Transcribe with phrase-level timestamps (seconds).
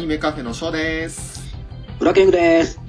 [0.00, 1.54] ニメカフェのショーです。
[1.98, 2.80] ブラケングです。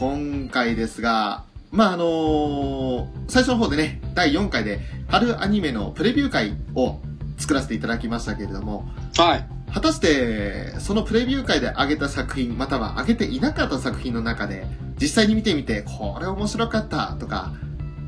[0.00, 6.98] 今回ですが、まあ、あのー最初の方でね、第4回で春アニメのプレビュー会を
[7.38, 9.46] 作らせていただきましたけれども、はい。
[9.72, 14.66] 果たして、そのプレビュー会で上げた作品、または上げていなかった作品の中で、
[15.00, 17.52] 実際に見てみて、これ面白かったとか、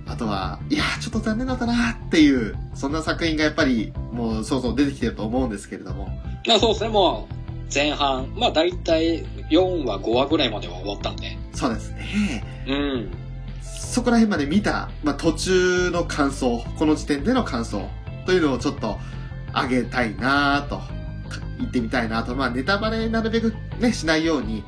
[0.09, 6.09] あとは、いや、ちょっと残念だったなっていう、そんな作品がやっぱり、もう、そうそう出てきてると思うんですけれども、
[6.49, 7.42] まあそうですね、もう、
[7.75, 11.37] 前半、まあ大体4話、5話ぐらいまでは終わったんで。
[11.55, 12.45] そうですね。
[12.69, 13.11] うん。
[13.63, 17.89] そこら辺まで見た、まあ、途中の感想、この時点での感想
[18.25, 18.99] というのをちょっと
[19.55, 20.81] 上げたいなぁと、
[21.59, 24.65] 言ってみたいなと、まあ、ネタバレなるべくね、しないように、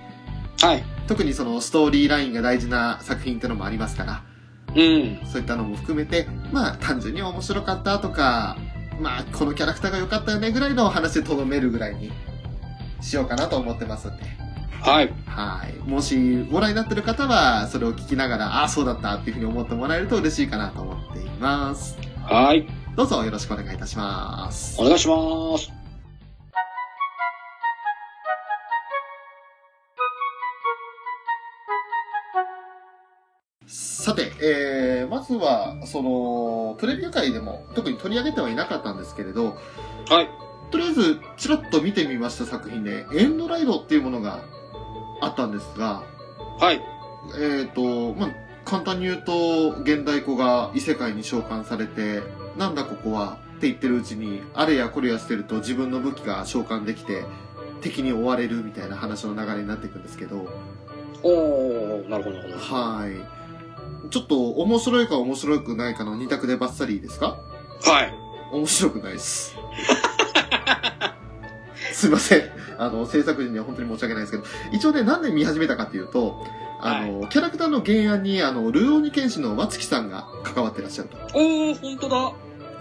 [0.61, 0.85] はい。
[1.07, 4.23] 特にそのストーリーラインが大事な作品ってのもありますから、
[4.75, 5.21] うん。
[5.27, 8.59] そういったのも含めて、まあ、単純に面白かったとか、
[9.01, 12.13] まあ、このキャラクターが良かったよねぐらいの話でとどめるぐらいに
[13.05, 14.23] しようかなと思ってますんで。
[14.81, 15.15] はい。
[15.27, 15.89] はい。
[15.89, 21.99] もしご覧になってる方は、それを聞きながら、ああ、そうだったっていうふうに思ってもらえると嬉しいかなと思っています。
[22.23, 22.67] はい。
[22.97, 24.81] どうぞよろしくお願いいたします。
[24.81, 25.17] お願いしま
[25.59, 25.73] す。
[33.67, 39.57] さて、えー、まずは、その、プレビュー会でも特に取り上げてはいなかったんですけれど、
[40.11, 40.44] はい。
[40.75, 44.41] とりあえず、ちらっと見てみました作品で、エンドライドっていうものが
[45.21, 46.03] あったんですが、
[46.59, 46.83] はい。
[47.39, 48.31] えっ、と、まあ、
[48.65, 52.25] 簡単に言うと、現代子が異世界に召喚されて、
[52.59, 57.23] なんだここはって言ってるうちに、あれやこれやしてると自分の武器が召喚できて、
[57.81, 60.49] 敵に追われるみたいな話の流れになっていくんですけど、
[61.23, 62.77] おー、なるほど、なるほど。
[62.77, 64.11] はい。
[64.11, 67.39] ちょっと面白いか面白くないかの二択でバッサリいいですか？
[67.85, 68.13] はい。
[68.51, 69.55] 面白くないです。
[71.93, 72.43] すいません。
[72.79, 76.45] あの、制作陣には本当に申し訳ないですけど、一応ね、なんで見始めたかっていうと、
[76.81, 82.33] あの、キャラクターの原案に、あの、ルーオニケンシの松木さんが関わってらっしゃるとおー、ほんとだ。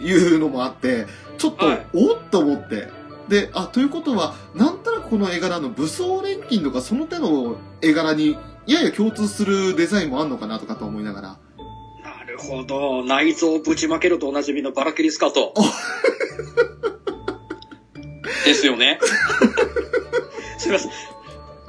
[0.02, 1.06] いうのもあって、
[1.38, 2.90] ちょっと、はいおっと思って。
[3.28, 11.38] で、あ、ということは、なんとなくこの絵柄の武装錬金とかその手の絵柄に、やや共通するデザインもあんのかなとかと思いながら、
[12.04, 13.04] なるほど。
[13.06, 15.54] 内臓ぶちまけるとおなじみのバラキリスカート。
[18.46, 19.00] ですよね。
[20.58, 20.92] すみません。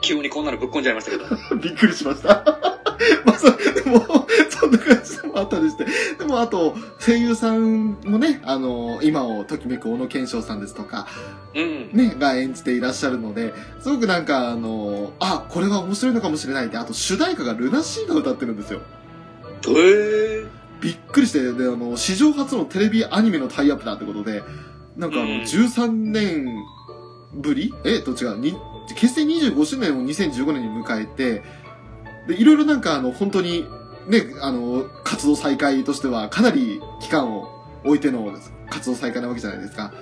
[0.04, 1.24] 急にこんなのぶっこんじゃいましたけど。
[1.56, 2.44] びっくりしました。
[3.24, 5.86] まあ、そでも、そんな感じでもあったりして。
[6.18, 11.06] でも、あと、声優さんもね、あの、今をときめく小野賢章さんですとか、
[11.54, 11.90] うん。
[11.92, 18.80] ね、が演じていらっしゃるので、すごくなんか、あの、あ、これは面白いのかもしれないって、あと主題歌がルナシーが歌ってるんですよ。
[19.66, 20.46] へー。
[20.80, 24.42] びっくりして、で、あの、史上初のテレビアニメのタイアップだってことで、
[24.96, 26.46] なんかあの、うん13年
[27.34, 27.74] ぶり？
[27.84, 27.98] え？
[27.98, 28.56] っと違う、に
[28.96, 31.42] 結成25周年を2015年に迎えて、
[32.28, 33.66] で、いろいろなんかあの、本当に、
[34.08, 37.48] ね、あの、活動再開としてはかなり期間を
[37.84, 38.32] 置いての
[38.70, 39.92] 活動再開なわけじゃないですか。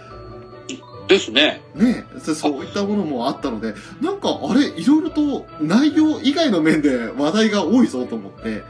[1.09, 1.63] ですね。
[1.75, 8.63] ねそそういったものもあったので、なんかあれ、いろいろと内容以外の面で話題が多いぞと思って、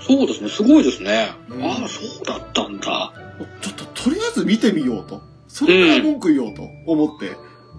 [0.00, 1.30] そうですね、すごいですね。
[1.48, 3.12] うんああ、そうだったんだ。
[3.60, 5.22] ちょっととりあえず見てみようと。
[5.56, 7.30] それから文句言おうと思って。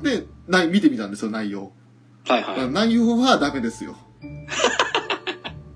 [0.02, 1.72] で、ない、見てみたんですよ、内容。
[2.28, 2.72] はいはい。
[2.72, 3.96] 内容はダメですよ。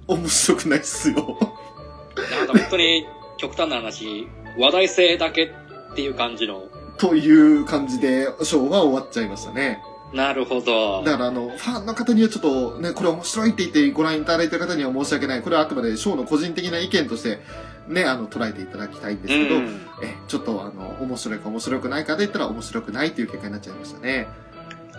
[0.07, 1.15] 面白くないっすよ。
[1.15, 3.05] なんか本当に
[3.37, 4.27] 極端な話、
[4.57, 5.45] 話題性だけ
[5.91, 6.63] っていう感じの。
[6.97, 9.83] という感じで、ショーは終わっちゃいましたね。
[10.11, 11.03] なるほど。
[11.03, 15.43] だからあの、ファンの方にはちょっとね、これ面白いって言ってご覧いただいた方には申し訳ない。
[15.43, 17.39] これはあくまでショーの個人的な意見として、
[17.87, 19.81] ね、あの、捉えていただきたいんですけど、うん。
[20.03, 24.27] え、ちょっとあの、面白いか面白くないかで言ったら面白くないっていう結果になっちゃいましたね。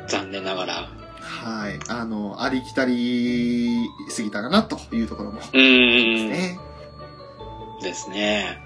[0.09, 0.89] 残念ながら。
[1.21, 1.79] はい。
[1.89, 5.39] あの、ありきたりすぎたかなというところも。
[5.39, 6.31] うーん。
[6.31, 6.59] ね。
[7.83, 8.63] ですね。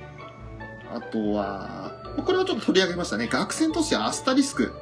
[0.95, 1.93] あとは、
[2.25, 3.27] これはちょっと取り上げましたね。
[3.27, 4.73] 学生都市アスタリスク。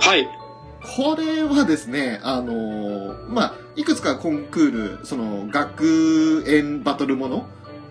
[0.00, 0.28] はい。
[0.80, 7.46] これはですね、あのまあ、いくつかコンクール、その、学園バトルもの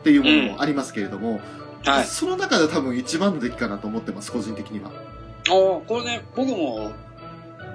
[0.08, 1.42] っていうものもありますけれども、
[1.84, 2.06] はい。
[2.06, 4.90] その中で多分一番の出来かなと思ってます、個人的には。
[4.90, 6.92] ああ、これね、僕も、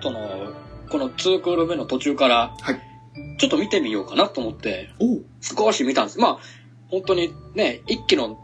[0.01, 0.53] その、
[0.89, 2.81] この2クール目の途中から、はい。
[3.39, 4.89] ちょっと見てみようかなと思って、
[5.43, 6.19] 少し見たんです。
[6.19, 6.39] まあ、
[6.89, 8.39] 本当にね、一期の、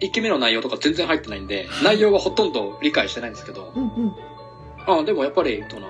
[0.00, 4.12] 一期目の内容とか全然入ってないんで、内容はほとんど理解してないんですけど、うんうん。
[4.86, 5.88] あでもやっぱり、その、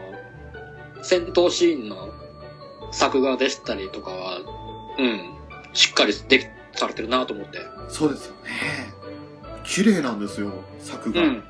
[1.03, 2.11] 戦闘シーンの
[2.93, 4.39] 作画でしたりとかは、
[4.99, 5.35] うん、
[5.73, 6.47] しっかりでき、
[6.79, 7.61] されてるなと思って。
[7.89, 8.51] そうですよね。
[9.65, 11.23] 綺麗なんですよ、作が。
[11.23, 11.45] うん。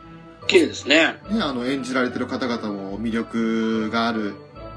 [0.47, 1.21] 綺麗ですね。
[1.31, 4.35] ね、あの、演じられてる方々も魅力がある、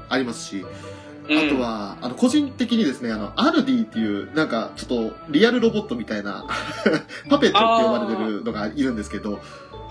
[0.08, 0.98] ありますし、うん
[1.30, 6.46] あと、は、あの、個人的にですね、あの、アルディっていう、なんか、ちょっと、リアルロボットみたいな、
[7.28, 9.40] パペットって呼ばれてるのがいるんですけど、はい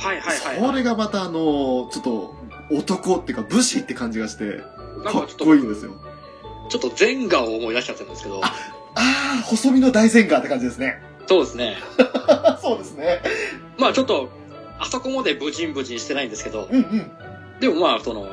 [0.08, 0.76] はいはい、そはい。
[0.78, 2.36] れがまた、あの、ちょっと、
[2.72, 5.92] 男っていうか、武士って感じがして、かっなんかちょっと、こいいんですよ。
[6.70, 8.42] ちょっと前画を思い出しちゃったんですけど、
[8.98, 11.00] あああ、細身の大前科って感じですね。
[11.28, 11.78] そうですね。
[12.62, 13.22] そうですね。
[13.78, 14.30] まあちょっと、
[14.80, 17.12] あそこまで無人無人してないんですけど、うんうん。
[17.60, 18.28] でもまあその、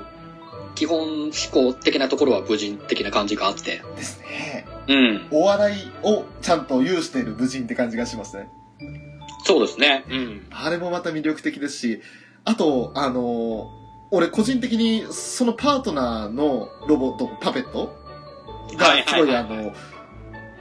[0.75, 4.67] 基本思考的なところは無人的な感じがあって、ですね。
[4.89, 5.27] うん。
[5.31, 8.49] お笑いをちゃんと有している武人って感じがしますね。
[9.45, 10.05] そうですね。
[10.09, 10.47] うん。
[10.51, 12.01] あれもまた魅力的ですし、
[12.45, 13.71] あと、あの
[14.11, 17.97] 俺個人的にそのパートナーのロボット、パペット
[18.77, 19.73] がはい、すごいあの、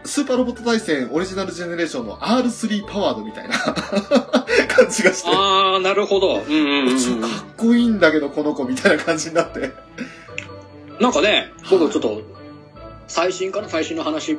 [0.05, 3.57] スーパーロボット対戦オリジナルジェネレーションの R3 パワードみたいな
[4.67, 6.41] 感じがして、あー、なるほど。
[6.41, 9.71] うんうんうんかっこいいんだけどこの子みたいな感じになって。
[10.99, 12.21] なんかね、はい僕ちょっと、
[13.07, 14.37] 最新から最新の話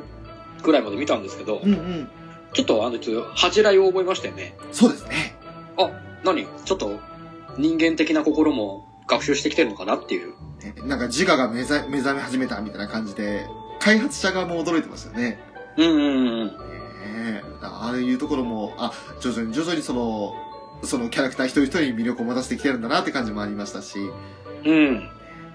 [0.63, 2.09] ぐらいまで見たんですけど、うんうん。
[2.53, 4.55] ちょっとあの、ちょっと恥じらいを覚えましたよね。
[4.71, 5.35] そうですね。
[5.77, 5.89] あ、
[6.23, 6.47] 何？
[6.63, 6.99] ちょっと、
[7.57, 10.29] 人間的な心も学習してきてるのかなっていう。
[10.61, 13.45] ねなんか自我が目覚目覚め始めたみたいな感じで、
[13.79, 15.39] 開発者側も驚いてましたよね。
[15.77, 16.47] うんうんうん。
[16.47, 16.53] ね
[17.07, 20.33] えああいうところも、あ、徐々に徐々にその、
[20.83, 23.97] そのキャラクター一人一人に魅力を持たせてきてるんだなって感じもありましたし、
[24.65, 25.09] うん。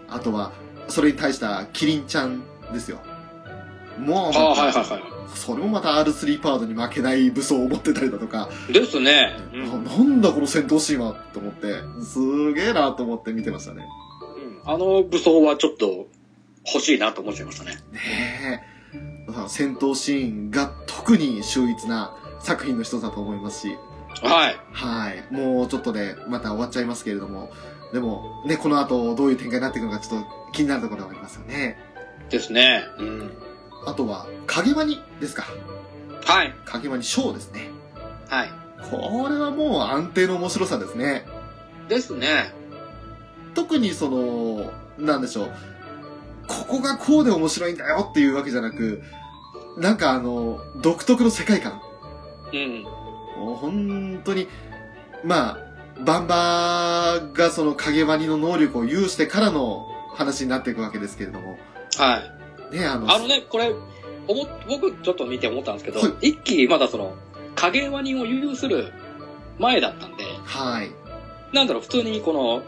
[0.08, 0.52] あとは、
[0.88, 2.98] それに対したキリンちゃんですよ。
[3.98, 5.00] もう、ああ、はいはいは
[5.34, 8.72] それもまた R3 パードに負けない武装を持ってたりだとか、い。
[8.72, 9.36] ですね。
[9.52, 9.60] うん。
[9.60, 13.86] うんななんだこの戦闘シーンはと思って、すげえなと思って見てましたね。
[14.64, 16.06] あの武装はちょっと
[16.66, 17.76] 欲しいなと思っちゃいましたね。
[17.92, 18.69] ねえ。
[19.48, 23.78] 戦闘シーンが特に秀逸な作品の一つだと思いますし、
[24.22, 24.56] はい。
[24.72, 25.24] はい。
[25.30, 27.50] もうちょっとで、また終わっちゃいますけれども、
[27.92, 31.78] でも、ね、この後どういう展開になっていくのかちょっと気になるところではありますよね。
[32.28, 32.84] ですね。
[32.98, 33.32] うん。
[33.86, 35.46] あとは、影ワニですか。
[36.24, 36.54] はい。
[36.66, 37.70] 影ワニショーですね。
[38.28, 38.50] はい。
[38.90, 41.24] これはもう安定の面白さですね。
[41.88, 42.52] ですね。
[43.54, 45.52] 特にその、なんでしょう。
[46.46, 49.02] ここがこうで面白いんだよっていうわけじゃなく、
[49.80, 51.80] なんかあの、独特の世界観。
[52.52, 52.82] うん。
[52.82, 54.46] もう本当に、
[55.24, 55.58] まあ、
[56.04, 61.58] バンバーがその影ワニの能力を有してからの話になっていくわけですけれども。
[61.96, 62.22] は
[62.70, 62.76] い。
[62.76, 63.74] ね、あの、あのね、これ、
[64.28, 67.14] 思っ僕ちょっと見て思ったんですけど、はい一気まだその、
[67.54, 68.92] 影ワニを有する
[69.58, 70.90] 前だったんで、はい。
[71.54, 72.62] なんだろう、普通にこの、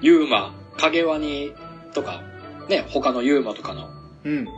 [0.00, 1.52] ユーマ、影ワニ
[1.94, 2.20] とか、
[2.68, 3.88] ね、他のユーマとかの、
[4.24, 4.48] うん。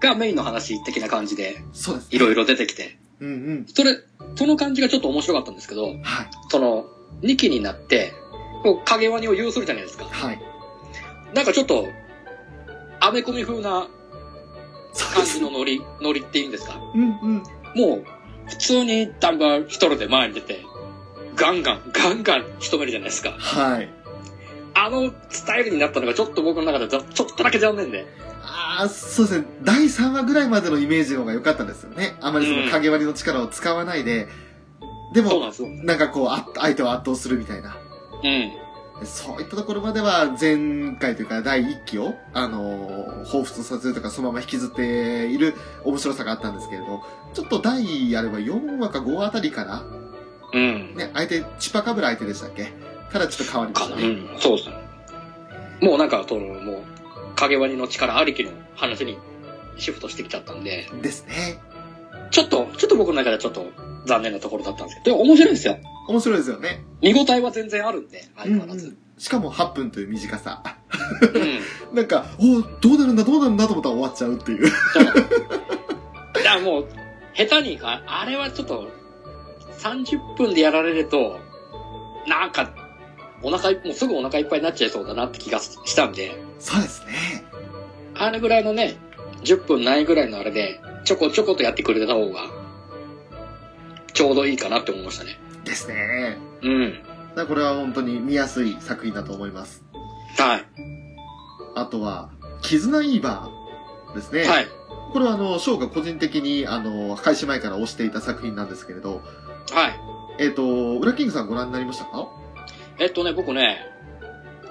[0.00, 3.66] がメインの話的な感じで、そうです、いろいろ出てきて、うんうん。
[3.66, 3.96] それ、
[4.34, 5.96] その感じがちょっと面白かったんですけど、はい。
[6.48, 6.86] その、
[7.22, 8.12] 2期になって、
[8.62, 10.04] こう影ワニを有するじゃないですか。
[10.04, 10.40] はい。
[11.34, 11.86] なんかちょっと、
[13.00, 13.88] アメコミ風な
[15.14, 16.80] 感じのノリ、ノリっていうんですか？
[16.94, 17.42] うんうん。
[17.76, 18.04] もう、
[18.48, 20.64] 普通にダンバー一人で前に出て、
[21.36, 23.30] ガンガン、ガンガン仕留めるじゃないですか。
[23.38, 23.88] はい。
[24.72, 28.06] あのスタイルになったのがちょっと僕の中でざちょっとだけ残念で。
[28.80, 29.46] あまあ、そうですね。
[29.62, 32.16] 第3話ぐらいまでのイメージの方が良かったですよね。
[32.20, 34.28] あまりその影割りの力を使わないで。
[35.12, 35.50] でも、
[35.84, 37.76] なんかこう、あ相手を圧倒するみたいな。
[38.22, 39.06] うん。
[39.06, 47.02] そういったところまでは、前回というか第1期を、あのー、彷彿とさせるとか、そのまま引きずっている面白さがあったんですけれど、
[47.34, 49.82] ちょっと第、あれば4話か5話あたりから、
[50.52, 50.94] うん。
[50.96, 52.72] ね、相手、チパカブラ相手でしたっけ？
[53.10, 54.06] からちょっと変わりましたね。
[54.06, 54.38] ん。
[54.38, 54.76] そうですね。
[55.82, 56.82] もうなんか、その、もう、
[57.40, 59.18] 影割りの力ありきの話に
[59.76, 61.58] シフトしてきちゃったんで、ですね。
[62.30, 63.66] ちょっと、ちょっと僕の中ではちょっと
[64.06, 65.76] 残念なところだったんですけど、でも面白いんですよ。
[66.08, 66.84] 面白いですよね。
[67.00, 68.88] 見応えは全然あるんで、相うん変わらず。
[68.88, 70.62] うんしかも8分という短さ。
[71.34, 71.60] うん。
[71.94, 74.66] なんか、おどうなるんだ、どうなるんだと思ったら終わっちゃうっていう。
[74.66, 75.04] そう。
[75.04, 75.20] だか
[76.42, 76.88] らもう、
[77.34, 78.88] 下手にあ、あれはちょっと、
[79.78, 81.38] 30分でやられると、
[82.26, 82.70] なんか、
[83.42, 87.44] お腹い、もうすぐお腹いっぱいになっちゃいそうだなって気がしたんで、そうですね。
[88.14, 88.96] あれぐらいのね、
[89.42, 92.42] 10分ないぐらいのあれで、ちょこちょことやってくれた方が、
[94.12, 95.38] ちょうどいいかなって思いましたね。
[95.64, 96.38] ですね。
[96.62, 97.02] うん。
[97.48, 99.82] これは本当に見やすい作品だと思います。
[100.38, 100.66] はい。
[101.74, 104.44] あとは、絆イーバーですね。
[104.44, 104.66] はい。
[105.12, 109.22] これはあの、翔が個人的に、あの、開始前から推していた作品なんですけれど、
[109.72, 110.00] はい。
[110.38, 112.28] えっ、と、ウラキングさんご覧になりましたか？
[112.98, 113.78] えっとね、僕ね、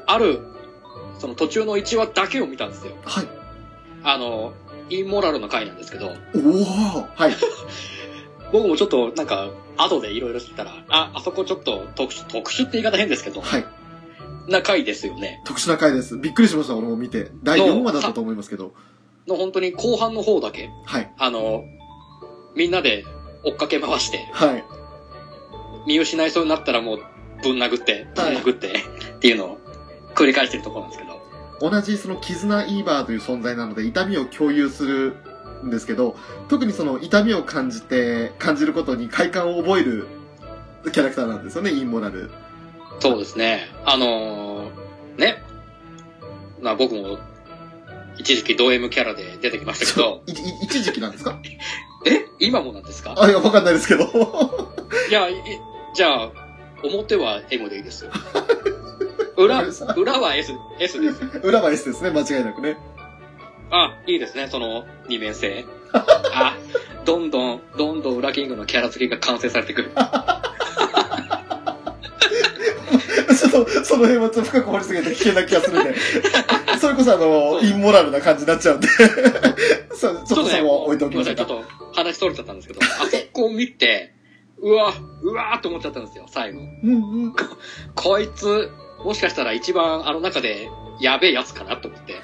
[0.05, 0.41] ある、
[1.19, 2.93] その途中の1話だけを見たんですよ。
[3.05, 3.27] はい。
[4.03, 4.53] あの、
[4.89, 7.35] インモラルの回なんですけど、おおはい。
[8.51, 13.65] 僕もちょっとなんか、後でいろいろ知ったら、あ、あそこちょっと特殊、特殊って言い方変ですけど、はい。
[14.47, 15.41] な回ですよね。
[15.45, 16.17] 特殊な回です。
[16.17, 17.31] びっくりしました、俺も見て。
[17.43, 18.73] 第4話だったと思いますけど。
[19.27, 21.11] の本当に後半の方だけ、はい。
[21.17, 21.63] あの、
[22.55, 23.05] みんなで
[23.43, 24.63] 追っかけ回して、はい。
[25.87, 26.99] 見失いそうになったらもう
[27.43, 28.73] ぶん殴って、ぶん殴って、
[29.17, 29.57] っていうのを
[30.15, 31.08] 繰り返してるところなんですけど、
[31.61, 35.15] 同じその絆イーバーという存在なので痛みを共有する
[35.63, 36.15] んですけど、
[36.47, 40.07] 特にその痛みを感じて、感じることに快感を覚える
[40.91, 42.31] キャラクターなんですよね、インモラル。
[42.99, 43.67] そうですね。
[43.85, 45.43] あのーね。
[46.61, 47.17] まあ僕も、
[48.17, 50.21] 一時期ド M キャラで出てきましたけど、
[50.63, 51.37] 一時期なんですか？
[52.05, 52.25] え？
[52.39, 53.15] 今もなんですか？
[53.17, 54.03] あ、いや、わかんないですけど。
[55.09, 55.35] いや、い
[55.93, 56.31] じゃあ、
[56.83, 58.11] 表は M でいいですよ。
[59.39, 59.63] 裏、
[59.95, 61.29] 裏は S、S ですよ。
[61.43, 62.77] 裏は S ですね、間違いなくね。
[63.71, 65.65] あ、いいですね、その二面性。
[65.93, 66.57] あ、
[67.05, 69.91] どんどん、どんどん裏キングのキャラ付けが完成されてくる。
[73.39, 75.95] ちょっと、その辺はちょっと深く掘りすぎて危険な気がするんで。
[76.79, 78.87] それこそあの、インモラルな感じになっちゃうんで。
[79.93, 81.63] そうちょっとそこを置いておきましょうかちょっ。
[81.63, 84.13] と話それちゃったんですけど、あそこを見て、
[84.61, 86.59] うわ、うわーって思っちゃったんですよ、最後。
[86.59, 87.33] うんうん。
[87.95, 88.69] こいつ、
[89.03, 92.13] もしかしたら一番あの中でやべえやつかなと思って。
[92.13, 92.21] いや、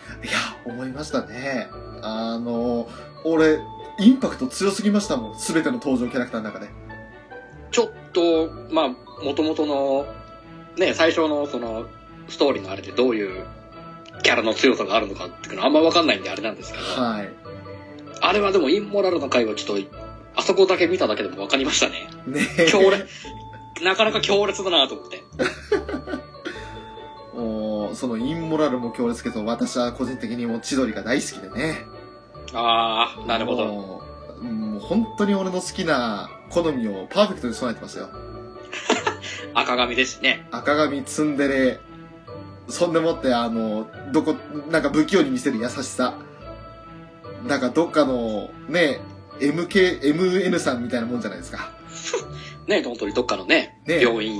[0.65, 1.69] 思いましたね。
[2.01, 2.89] あの、
[3.23, 3.59] 俺、
[3.99, 5.39] インパクト強すぎましたもん。
[5.39, 6.69] すべての登場キャラクターの中で。
[7.71, 8.89] ちょっと、まあ、
[9.23, 10.05] 元々の、
[10.77, 11.85] ね、最初のその、
[12.27, 13.45] ストーリーのあれでどういう
[14.23, 17.29] キャラの強さがあるのかっていうのはあんまわかんないんであれなんですけど、はい。
[18.21, 19.87] あれはでもインモラルの回はちょっと、
[20.35, 22.07] あそこだけ見ただけでもわかりましたね。
[22.27, 23.05] ね強烈、
[23.83, 25.23] なかなか強烈だなと思って。
[27.35, 31.85] そのインモラルも強烈けど、私は個人的にもう千鳥が大好きでね。
[32.53, 33.65] ああ、なるほど。
[33.65, 34.01] も
[34.41, 34.43] う。
[34.43, 38.09] もう本当に俺の好きな好みをパーフェクトに備えてましたよ。
[39.53, 40.47] 赤髪ですしね。
[40.51, 41.79] 赤髪ツンデレ。
[42.67, 44.35] そんでもって、あの、どこ、
[44.69, 46.15] なんか不器用に見せる優しさ。
[47.47, 48.99] なんかどっかの、ね、
[49.39, 51.71] MK、MN さんみたいなもんじゃないですか。
[52.67, 54.35] ね、本当にどっかのね、ね病院、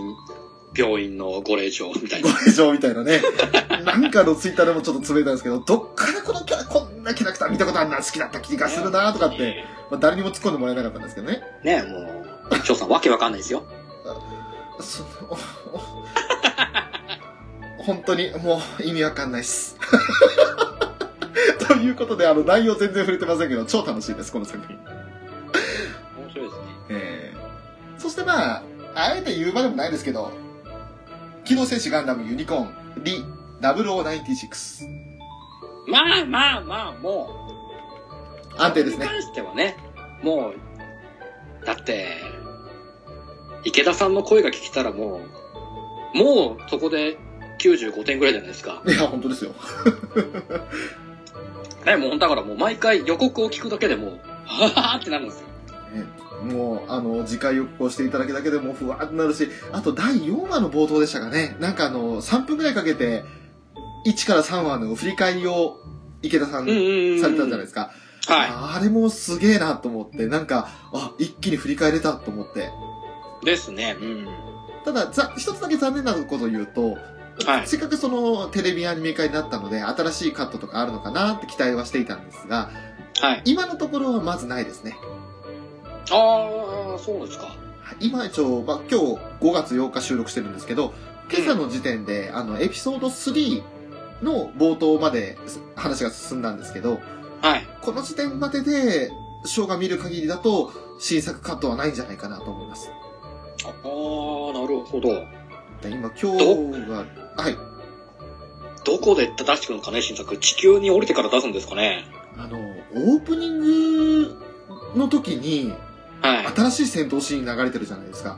[0.76, 2.40] 病院のご令嬢みたいごな。
[2.46, 3.22] 令嬢みたいなね。
[3.84, 11.42] なんかのツイッターでもちょっとつぶやいたんですけど、どっからこのキャラ、こんなキャラクター見たことあるな、好きだった気がするなとかって、まあ、誰にも突っ込んでもらえなかったんですけどね。
[11.64, 13.64] ね、もう、翔さんわけわかんないですよ。
[14.80, 15.38] その、
[17.78, 19.78] 本当にもう意味わかんないっす。
[21.68, 24.76] ということで、あの、内容全然触れてませんけど、超楽しいです、この作品。
[24.76, 26.68] 面白いですね。
[26.90, 28.64] えー、そしてまあ、
[28.96, 30.32] あえて言うまでもないですけど、
[31.46, 32.74] 機動戦士ガンダムユニコーン、
[33.04, 33.24] リ
[33.62, 34.88] 0096。
[35.88, 37.30] まあまあまあ、も
[38.58, 39.78] う、安定ですねに関してはね、
[40.24, 40.56] もう、
[41.66, 42.18] だって、
[43.64, 45.22] 池田さんの声が聞けたらも
[46.14, 47.18] う、もうそこで
[47.60, 48.82] 95点ぐらいじゃないですか。
[48.88, 49.52] いや、本当ですよ。
[51.86, 55.45] ね、もうだからもう毎回予告を聞くだけでもう、はぁーってなるんですよ。
[56.46, 61.56] ねもう、あの、次回予告をしていただけだけでもふわーってなるし、あと第4話の冒頭でしたかね。
[61.60, 63.24] なんかあの、3分くらいかけて、
[64.06, 65.78] 1から3話の振り返りを
[66.22, 66.66] 池田さん。
[66.66, 67.92] されたじゃないですか。
[68.28, 72.70] はあれもすげえなと思って、なんか、あ、一気に振り返れたと思って。
[73.44, 73.46] い。
[73.46, 73.96] ですね。
[74.00, 74.28] うん。
[74.84, 76.98] ただ、ざ一つだけ残念なことを言うと、
[77.46, 82.72] はいせっかくそのテレビアニメ化になったので、新しいカットとかあるのかなって期待はしていたんですが、
[83.20, 83.42] はい。
[83.44, 84.96] 今のところはまずないですね。
[86.12, 87.46] ああ、そうですか。
[87.46, 89.06] はい今一応、まあ、今日
[89.42, 90.94] 5月8日収録してるんですけど、
[91.32, 93.64] 今朝の時点で、あの、エピソード3
[94.24, 97.00] の冒頭まです話が進んだんですけど、
[97.42, 97.68] はい。
[97.82, 99.12] この時点までで、
[99.46, 102.90] ショーが見る限りだと、新作カットはないんじゃないかなと思います。
[102.90, 105.10] ああ、なるほど。
[105.82, 107.06] で今、今日が、
[107.38, 107.58] はい。
[108.84, 110.38] どこで出してくるのかね、新作。
[110.38, 112.06] 地球に降りてから出すんですかね。
[112.38, 112.58] あの、
[112.94, 114.42] オープニング
[114.96, 115.74] の時に、
[116.26, 116.48] はい。
[116.48, 118.38] 新しい戦闘シーン流れてるじゃないですか。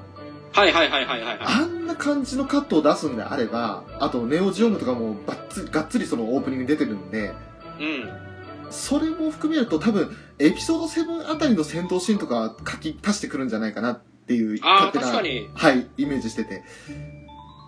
[0.52, 1.38] はいはいはいはいはい。
[1.38, 7.34] はあんな感じのカットを出すんであれば、あと、ネオジオムとかもばっつがっつりそのオープニングに出てるんで、
[7.80, 7.84] い。
[7.84, 8.28] うん。
[8.70, 16.64] それも含めると多分、エピソード7あたりの戦闘シーンとか書き足してくるんじゃないかなっていう、あ確かに、はい、イメージしてて。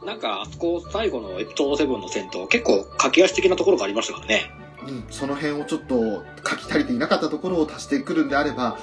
[0.05, 4.51] なんか、あそこ最後のエピソード7の戦闘、結構駆け足的なところがありましたからね。
[4.87, 8.79] うん、その辺をちょっと書き足りていなかったところを足してくるんであれば、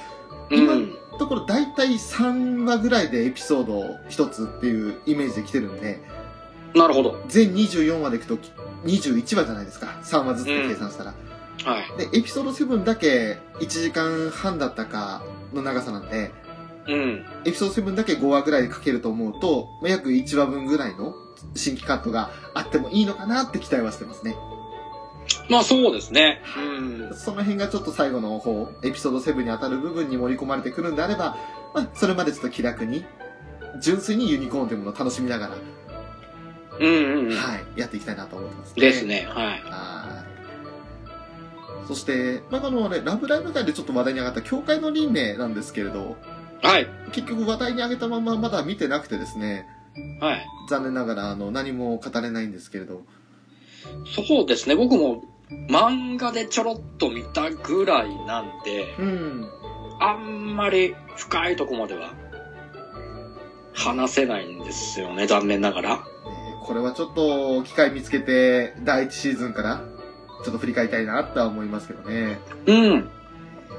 [0.51, 0.95] 今うん。
[1.17, 5.99] ところ大体3話ぐらいでエピソード1つっていうイメージで来てるんで、
[6.75, 7.21] なるほど。
[7.27, 8.37] 全24話でいくと
[8.85, 9.99] 21話じゃないですか。
[10.03, 11.13] 3話ずつで計算したら。
[11.63, 11.97] はい。
[11.97, 16.31] で、エピソード7だけ1時間半だったかの長さなんで、
[16.87, 17.25] うん。
[17.45, 21.13] エピソード7だけ5話ぐらいで書けると思うと、まあ約1話分ぐらいの
[21.55, 24.35] 新規カットがあってもいいのかなって期待はしてますね。
[25.49, 26.41] まあそうですね。
[26.57, 27.15] うん。
[27.15, 31.37] その辺がちょっと最後の方、エピソード7に当たる部分に盛り込まれてくるんであれば、
[31.73, 33.05] まあ、それまでちょっと気楽に、
[33.81, 35.55] 純粋にユニコーンというものを楽しみながら、
[36.79, 37.35] うんうんうん。
[37.35, 39.05] はい、やっていきたいなと思ってます、です。
[39.05, 39.25] ね。
[39.29, 39.45] はい。
[39.63, 40.23] は
[41.83, 41.87] い。
[41.87, 46.17] そして、まあ、このね、ラブライブ界でちょっと話題に上がった教会の輪廻なんですけれど、
[46.61, 46.87] はい。
[47.11, 49.65] 結局話題に上げたまままだ見てなくてですね、
[50.19, 50.45] はい。
[50.69, 53.03] 残念ながらあの何も語れないんですけれど、
[54.05, 54.75] そうですね。
[54.75, 55.23] 僕も
[55.69, 59.51] 漫画でちょろっと見たぐらいなんで、うん。
[59.99, 62.13] あんまり深いとこまでは
[63.73, 65.27] 話せないんですよね。
[65.27, 65.95] 残念ながら。
[65.97, 66.03] ね
[66.63, 69.83] これはちょっと機会見つけて、第1シーズンから、
[70.43, 72.39] ちょっと振り返りたいなとは思いますけどね。
[72.65, 73.09] うん。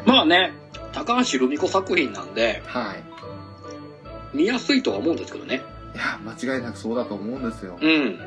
[0.07, 0.53] まあね、
[0.93, 4.37] 高橋留美子作品なんで、はい。
[4.37, 5.63] 見やすいとは思うんですけどね。
[5.95, 7.79] いや、間違いなくそうだと思うんですよ。
[7.81, 8.19] うん。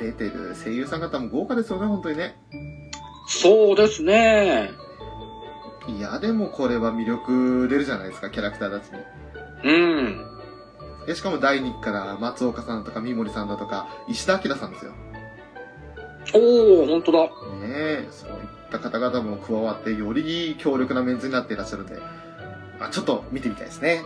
[0.00, 2.36] 出てる声優さん方も豪華ですよね、本当にね。
[3.28, 4.70] そうですね。
[5.88, 8.98] いや、でもこれは魅力出るじゃないですか、キャラクターたちに。
[9.64, 10.26] うん。
[11.06, 14.92] で、しかも第2期から松岡さんとか三森さんだとか、石田明さんですよ。
[14.92, 14.98] ね
[16.34, 17.30] おー、ほんとだ。
[17.64, 18.36] え、そういっ
[18.70, 21.98] た方々も加わって、より強力なメンズになっていらっしゃるんで、
[22.78, 24.02] まあ、ちょっと見てみたいですね。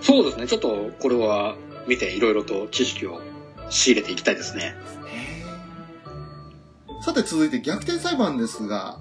[0.00, 0.46] そうですね。
[0.46, 3.20] ちょっと、これは見ていろいろと知識を
[3.68, 4.76] 仕入れていきたいですね。
[7.00, 8.98] さて続いて逆転裁判ですが、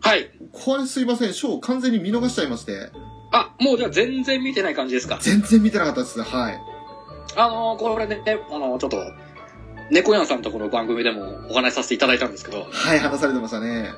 [0.00, 0.30] はい。
[0.52, 2.90] これすいません、ショー完全に見逃しちゃいまして、
[3.30, 5.18] あ、もうじゃあ全然見てない感じですか？
[5.20, 6.20] 全然見てなかったです。
[6.22, 6.60] はい。
[7.36, 8.98] あのー、これね、あのー、ちょっと、
[9.90, 13.90] 猫やんさんとこの番組でもお話しさせていただいたんですけど、はい、話されてましたね。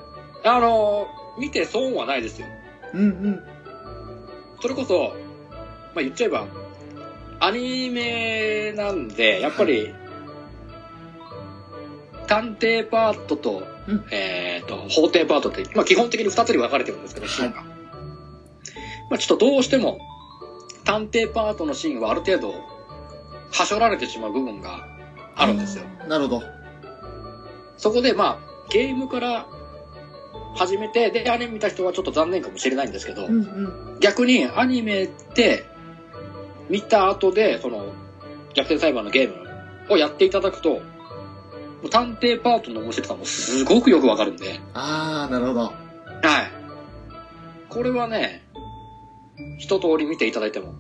[0.45, 2.47] あのー、見て損はないですよ。
[2.93, 3.43] うんうん。
[4.61, 5.15] それこそ、
[5.95, 6.47] まあ、言っちゃえば、
[7.41, 9.93] アニメなんで、やっぱり、
[12.27, 17.63] 探偵パートと、うんえっ、と、法廷パートって、まあ、基本的に二つに分かれてるんですけど、シーンが。
[19.11, 19.99] まあ、ちょっとどうしても、
[20.85, 24.87] 探偵パートのシーンはある程度、はしょられてしまう部分が
[25.37, 25.85] あるんですよ。
[26.09, 26.43] なるほど。
[27.77, 29.47] そこで、まあ、ゲームから
[30.57, 33.39] 始めて、で、アニメ見た人はちょっと残念かもしれないんですけど、うんう
[33.97, 33.99] ん。
[34.01, 35.65] 逆にアニメって
[36.69, 37.93] 見た後で、その、
[38.55, 40.81] 逆転裁判のゲームをやっていただくと、
[41.89, 45.61] 探偵パートの面白さもすごくよくわかるんで、あー、なるほど。
[45.61, 45.75] はい。
[47.69, 48.43] これはね、
[49.59, 50.75] 一通り見ていただいても、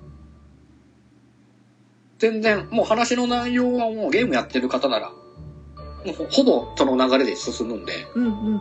[2.18, 8.60] 全然、もう話の内容はもうゲームやってる方なら、もうほほぼその流れで進むんで、うんうん。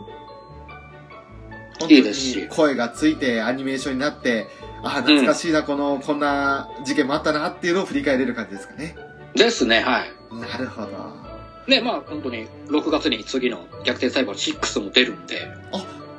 [1.88, 4.46] いいですし声がついてアニメーションになって、
[4.82, 8.96] あー、懐かしいな、この、こんな事件もあったなっていうのを振り返れる感じですかね。
[9.34, 10.12] ですね、はい。
[10.34, 11.23] なるほど。
[11.66, 15.48] で、まあ本当に6月に次の逆転裁判6も出るんで、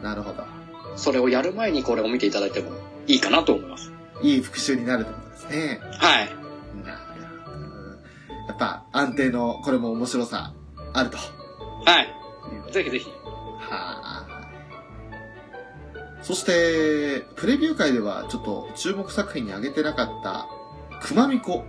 [0.01, 0.43] なるほど。
[0.95, 2.71] それをやる前にこれを見ていただいても
[3.07, 3.91] いいかなと思います。
[4.21, 5.81] いい復習になるってことですね。
[5.99, 6.29] はい。
[6.83, 7.25] なるほど。
[8.47, 10.53] やっぱ安定の、これも面白さ
[10.93, 11.17] あると。
[11.17, 12.71] はい。
[12.71, 13.09] ぜひぜひ。
[13.09, 13.09] は
[13.69, 14.25] あ。
[16.21, 20.47] そして、プレビュー会ではちょっと注目作品に挙げてなかった、
[21.05, 21.65] くまみこ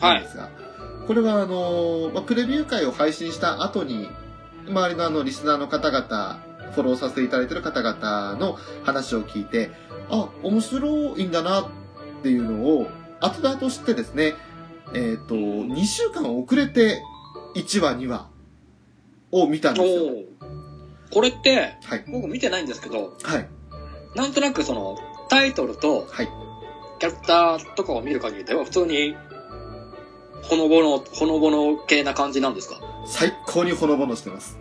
[0.00, 0.50] なんですが、
[1.06, 4.08] これはあの、まあ、プレビュー会を配信した後に、
[4.68, 6.42] 周りのあの、リスナーの方々、
[6.72, 9.70] フォローさせていただいている方々の話を聞いて、
[10.10, 11.68] あ、面白いんだなっ
[12.22, 12.88] ていうのを、
[13.20, 14.34] 後々知ってですね、
[14.94, 17.02] えっ、と、2週間遅れて、
[17.54, 18.28] 1話、2話
[19.30, 20.12] を見たんですよ。
[21.12, 22.04] これって、はい。
[22.08, 23.48] 僕見てないんですけど、はい。
[24.14, 26.28] なんとなくその、タイトルとはい。
[26.98, 29.16] キャラクターとかを見る限りでは普通に、
[30.42, 32.76] ほのぼの、ほのぼの系な感じなんですか？
[33.06, 34.58] 最高にほのぼのしてます。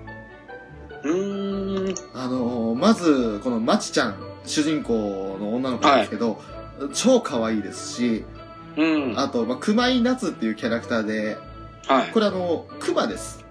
[1.03, 1.95] うーん。
[2.13, 6.41] あのーまず、このまちちゃん、主人公の女の子なんですけど、
[6.93, 8.25] 超可愛いですし、
[8.77, 9.19] うん。
[9.19, 11.37] あと、まあ、熊井夏っていうキャラクターで、
[11.87, 12.11] はい。
[12.11, 13.45] これあの、熊です。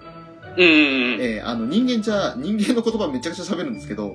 [0.57, 0.73] うんうんう
[1.19, 1.21] ん。
[1.21, 4.15] えーあの、人間じゃ、人間の言葉めちゃくちゃ喋るんですけど、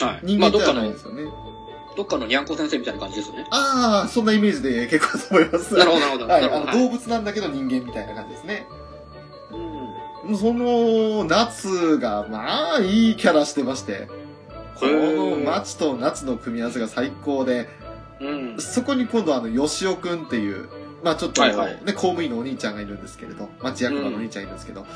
[0.00, 0.20] はい。
[0.22, 1.22] 人間じゃないんで、すよね。
[1.98, 3.44] どっかのにゃんこ先生みたいな感じですよね。
[3.50, 5.74] ああ、そんなイメージで結構だと思います。
[5.74, 6.24] なるほど、なるほど。
[6.26, 6.70] は、ないるほど。
[6.70, 8.68] あの動物なんだけど人間みたいな感じですね。
[9.50, 14.08] うんその、夏が、まあ、いいキャラしてまして、
[14.76, 17.68] このマチと夏の組み合わせが最高で、
[18.20, 18.60] うん。
[18.60, 20.68] そこに今度あの、吉尾くんっていう、
[21.02, 24.86] まあちょっと、ねはいはい公務員のお兄ちゃんがいるんですけれど、町役場のお兄ちゃんいるんですけど、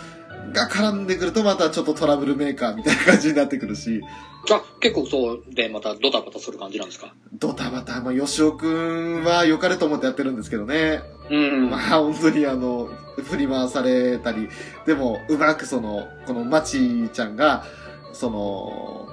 [0.53, 4.03] が絡んでくるとまたちょっとトラブルメーカーみたいな感じになってくるし、
[4.51, 7.14] あ、結構そうで、またドタバタする感じなんですか？
[7.33, 11.71] ドタバタ、まあ吉尾くんは良かれと思ってやってるんですけどね、うん。
[11.71, 12.88] まあ本当にあの、
[13.25, 14.49] 振り回されたり、
[14.85, 17.64] でもうまくその、この町ちゃんが、
[18.12, 19.09] その、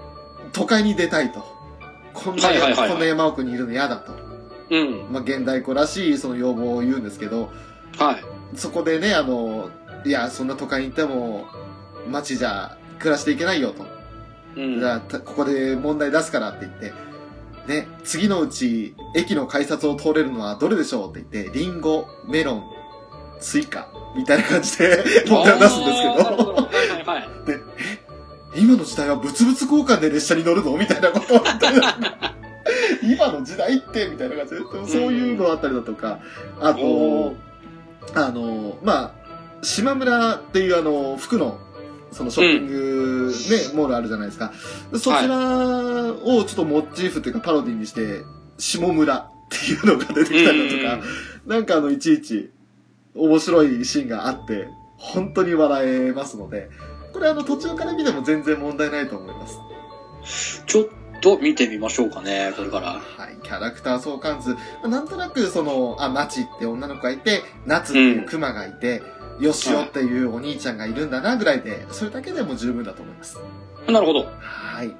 [0.51, 1.45] 都会に出たいと。
[2.13, 4.13] こんな、はいはいはいはいこんな山奥にいるの嫌だと。
[4.71, 5.11] うん。
[5.11, 7.51] まあ現代子らしいその要望を言うんですけど、
[7.99, 8.23] はい。
[8.55, 9.69] そこでね、あの、
[10.05, 11.45] いや、そんな都会に行っても、
[12.09, 13.85] 街じゃ暮らしていけないよと。
[14.55, 14.79] うん。
[14.79, 16.93] じゃあ、たここで問題出すからって言って、
[17.67, 22.63] ね、次のうち、駅の改札を通れるのはどれでしょうって言って、リンゴ、メロン、
[23.39, 26.01] スイカ、みたいな感じで 問題を出すんです。
[26.01, 27.29] けど、はいはいはい。
[27.45, 27.59] で、え
[28.55, 30.75] 今の時代は物々交換で列車に乗るの？
[30.77, 31.41] みたいなことを
[33.03, 34.07] 今の時代って？
[34.07, 36.19] みたいな感じで、そういうのあったりだとか、
[36.59, 37.35] あと
[38.15, 39.18] あの、まあ、
[39.61, 41.59] 島村っていうあの、服の、
[42.11, 44.51] そのショッピング、ね、モールあるじゃないですか。
[44.93, 48.23] そちらをちょっとモチーフっていうかパロディにして、
[48.57, 51.07] 下村っていうのが出てきたりだとか、
[51.45, 52.51] なんかあの、いちいち
[53.15, 54.67] 面白いシーンがあって、
[54.97, 56.69] 本当に笑えますので、
[57.13, 59.47] これあの、途中から見ても全然問題ないと思いま
[60.25, 60.63] す。
[60.65, 60.85] ちょっ
[61.21, 62.87] と見てみましょうかね、これから。
[62.93, 64.53] はい、キャラクター相関図。
[64.53, 69.01] まあなんとなくその、あ、マチって女の子がいて、夏っていうクマがいて、
[69.39, 73.39] ヨシオっていうお兄ちゃんがいるんだなぐらいで、それだけでも十分だと思います。
[73.87, 74.27] なるほど。
[74.39, 74.93] はい。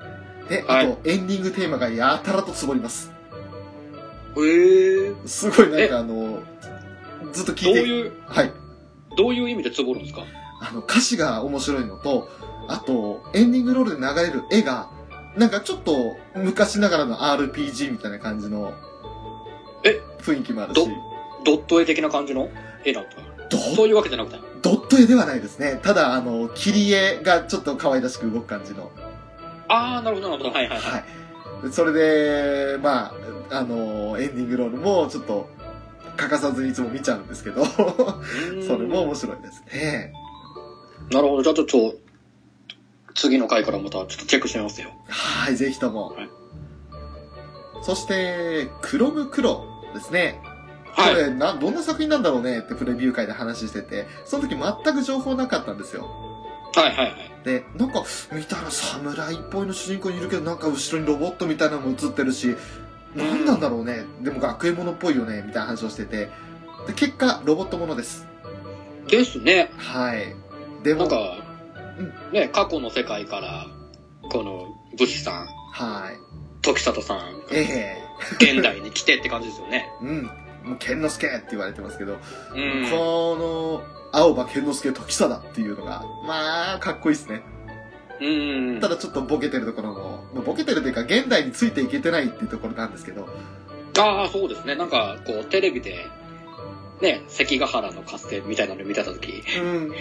[0.50, 3.12] で、はいあと、エンディングテーマがやたらと積もります。
[4.38, 5.14] へえ。
[5.26, 6.42] すごいなんかあの、
[7.34, 8.52] ずっと聞いて、どういう、はい。
[9.18, 10.24] どういう意味でつぼるんですか？
[10.62, 12.30] あの、歌詞が面白いのと、
[12.68, 14.90] あと、エンディングロールで流れる絵が、
[15.36, 18.74] なんかちょっと昔ながらの RPG みたいな感じの、
[19.84, 20.02] え？
[20.22, 20.88] 雰囲気もあるしど、
[21.46, 22.50] ドット絵的な感じの？
[22.84, 24.40] 絵なんですかドそういうわけじゃなくて。
[24.62, 25.80] ドット絵ではないですね。
[25.82, 28.92] ただ、あの、切り絵がちょっと可愛らしく動く感じの。
[29.68, 30.56] ああ、なるほど、なるほど。
[30.56, 30.92] はいはいはい。
[30.92, 31.72] はい。
[31.72, 33.14] それで、ま
[33.50, 35.50] あ、あの、エンディングロールもちょっと
[36.18, 40.14] 欠かさずにいつも見ちゃうんですけど、それも面白いですね。
[41.12, 41.44] なるほど。
[41.44, 41.96] じゃあちょっと、
[43.16, 44.92] 次の回からまたちょっとチェックしてみますよ。
[45.08, 46.10] はい、ぜひとも。
[46.10, 46.30] はい
[47.82, 50.42] そして、クロムクロですね。
[51.00, 51.16] こはい。
[51.16, 56.08] れ、な、どんな作品なんだろうねってプレビュー会で話してて、その時全く情報なかったんですよ。
[56.76, 57.16] はいはいはい。
[57.44, 62.56] で、なんか、見たら侍っぽいの主人公にいるけど、なんか後ろにロボットみたいなのも映ってるし、
[63.16, 64.06] 何なんだろうね。
[64.22, 66.30] でも学園ものっぽいよね、みたいな話をしてて。
[66.88, 68.28] で、結果、ロボットものです。
[69.08, 69.72] ですね。
[69.78, 70.36] はい。
[70.84, 71.38] でも、なんか
[72.00, 73.66] うん、ね、過去の世界から、
[74.30, 76.18] この、武士さん、はい。
[76.62, 77.20] 時里さん、
[77.52, 77.98] え
[78.40, 79.90] 現代に来てって感じですよね。
[80.04, 80.32] えうん。
[80.64, 82.90] もう、剣之助って言われてますけど、うん。
[82.90, 87.42] この、青葉剣之助時貞っていうのが、まあ、かっこいいですね。
[88.22, 88.80] うん。
[88.82, 93.28] ただちょっとボケてるところも、まあボケてるというか、現代についていけてないっていうところなんですけど、
[93.98, 94.76] ああ、そうですね。
[94.76, 96.06] なんか、こう、テレビで、
[97.02, 99.94] ね、関ヶ原の合戦みたいなの見てたとき、いうん。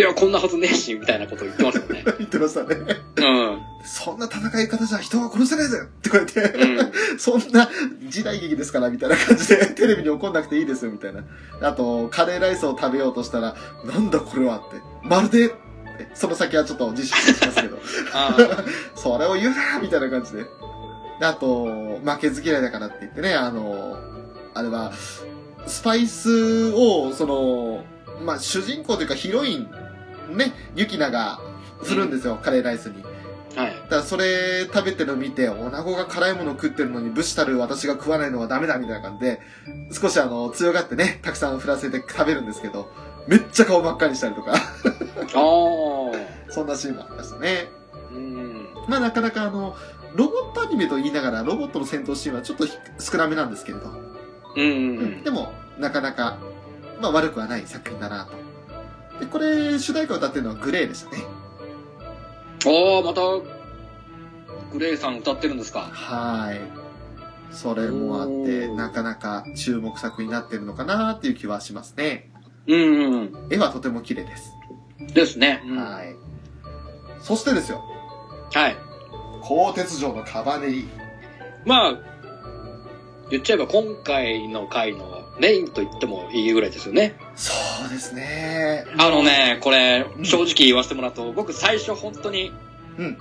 [0.00, 2.04] や、こんなはずねえし、みたいなこと言ってますよね。
[2.18, 2.76] 言ってましたね。
[3.16, 3.60] うん。
[3.84, 6.92] そんな戦い方じゃ人は殺せないぜってこうやって、うん。
[7.18, 7.68] そんな
[8.08, 11.24] 時代劇ですから、みたいな感じで、 テレビに怒んなくていいですよ、みたいな。
[11.62, 14.82] あと、カレーライスを食べようとしたら、なんだこれはって。
[15.02, 15.54] まるで、
[16.14, 17.78] その先はちょっと自粛しますけど、
[18.12, 18.36] あ
[18.94, 20.44] それを言うなみたいな感じで。
[21.18, 21.64] であと、
[22.04, 23.96] 負けず嫌いだからって言ってね、あの、
[24.52, 24.92] あれは、
[25.66, 27.84] スパイスを、その、
[28.22, 29.68] まあ、主人公というかヒロイン、
[30.30, 31.40] ね、ユキナが
[31.82, 33.02] するんですよ、カレーライスに。
[33.56, 33.74] はい。
[33.74, 39.40] だからそれ食べてるの見て、女子が辛いもの食ってるのに武士たる私が食わないのはダメだみたいな感じで、
[39.92, 42.90] 少しあの、強がってね、たくさん振らせて食べるんですけど、
[43.26, 44.60] めっちゃ顔真っ赤にしたりとか、ああ。
[46.52, 47.68] そんなシーンもありましたね。
[48.12, 48.68] うん。
[48.88, 49.74] まあなかなかあの、
[50.14, 53.90] ロボットアニメと言いながら、ロボットの戦闘シーンはちょっとひ少なめなんですけれど、
[54.56, 54.72] うんう
[55.04, 56.38] んでも、なかなか、
[57.00, 58.45] まあ悪くはない作品だなと。
[59.20, 61.24] で、これ、主題歌を歌ってるのはグレーでしたね。
[62.66, 62.96] うん。
[62.96, 63.20] ああ、また、
[64.72, 65.80] グレイさん歌ってるんですか？
[65.80, 66.60] はい。
[67.50, 72.30] それもあって、おーなかなか注目作になってるのかなっていう気はしますね。
[72.66, 74.50] うんうん絵はとても綺麗です。
[75.00, 75.06] うん。
[75.06, 75.62] ですね。
[75.64, 76.16] うんははい。
[77.20, 77.82] そしてですよ、
[78.52, 78.76] い。
[79.42, 80.88] 鋼鉄城のカバネリ。
[81.64, 81.98] まあ、
[83.30, 87.14] 言っちゃえば今回の回のメインと言ってもいいぐらいですよね。
[87.36, 87.52] そ
[87.86, 88.84] うですね。
[88.98, 92.50] あのね、これう、ん正直言わせてもらうと、僕最初本当に
[92.98, 93.18] うん、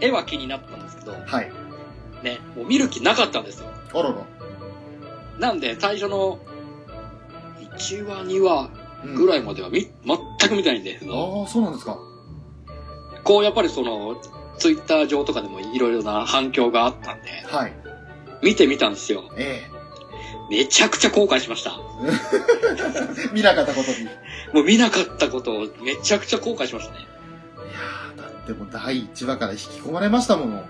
[0.00, 1.52] 絵は気になったんですけど、はい。
[2.22, 3.68] ね、もう見る気なかったんですよ。
[3.92, 4.24] おろろ。
[5.38, 6.38] なんで、最初の
[7.78, 8.70] 1話、2話
[9.04, 11.98] うんぐらいまではみ、全く見たいんですけど、ああ、そうなんですか。
[13.24, 14.16] こうやっぱりその、
[14.58, 17.72] ツイッター上とかでもいろいろな反響があったんで、はい。
[18.42, 19.24] 見てみたんですよ。
[19.36, 19.62] え
[20.50, 21.70] めちゃくちゃ後悔しました。
[21.70, 24.02] え 見なかったことに。
[24.02, 24.10] いや
[24.52, 27.06] もう見なかったことをめちゃくちゃ後悔しましたね。
[28.16, 30.64] ーだってもう第1話から引き込まれましたもの。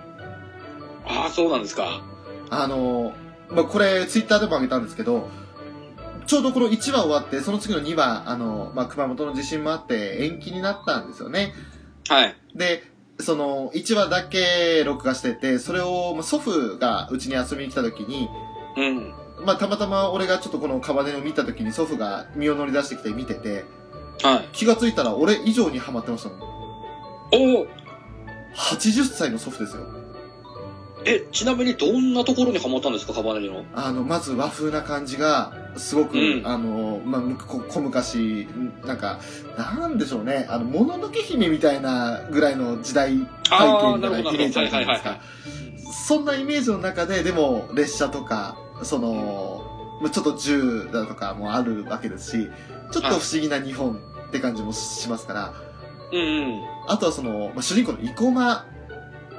[1.06, 2.02] ああ、そうなんですか。
[2.50, 3.14] あの、
[3.48, 5.28] まあ、これ、ツイッターでも上げたんですけど、
[6.26, 11.54] ちょうどこの1話終わって、その次の2話、あの、まあ、熊本の地震もあって延期になったんですよね。
[12.08, 12.36] はい。
[12.54, 12.84] で、
[13.18, 18.28] その、1話だけ録画してて、それを、まあ祖父がうちに遊びに来た時に、
[18.76, 19.14] うん。
[19.44, 23.64] まあ、たまたま俺がちょっとこのカバネを見た時に祖父が身を乗り出してきて見てて、
[24.22, 24.48] はい。
[24.52, 26.40] 気がついたら俺以上にハマってましたもん。
[27.32, 27.66] おお
[28.54, 29.82] 80歳の祖父ですよ。
[31.06, 33.64] え、ちなみにどんなところにハマったんですか、カバネリの？
[33.74, 39.18] あの、まず和風な感じが、すごく、うんあの、まあ、むこ小昔、んなんか、
[39.56, 45.20] なんでしょうね、あの、もののけ姫みたいなぐらいの時代背景みたいなイメージあるじゃないですはいか。
[45.90, 49.64] そんなイメージの中で、でも、列車とか、その、
[50.00, 52.50] まあちょっと銃だとかもあるわけですし、
[52.90, 55.54] ちょっと不思議な日本って感じもしますから、
[56.12, 56.60] うんうん。
[56.88, 58.66] あとはその、まあ、主人公の生駒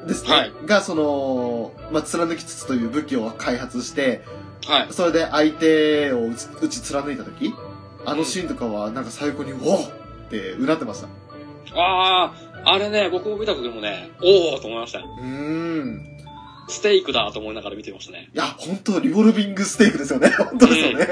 [0.07, 4.23] ですね、はいが、その、まあ、貫きつつという武器を開発して、
[4.67, 4.87] はい。
[4.91, 6.35] それで相手を打
[6.67, 7.53] ち貫いた時
[8.05, 9.89] あのシーンとかは、なんか最後に、おおっ
[10.29, 11.07] てうなってました。
[11.75, 15.05] ああ、あれね、僕も見た時もね、おおと思いましたよ。
[15.19, 16.10] うーん。
[16.71, 18.29] ステークだと思いながら見てましたね。
[18.33, 20.29] いや、本当リボルビングステークですよね。
[20.37, 21.07] 本当ですよね。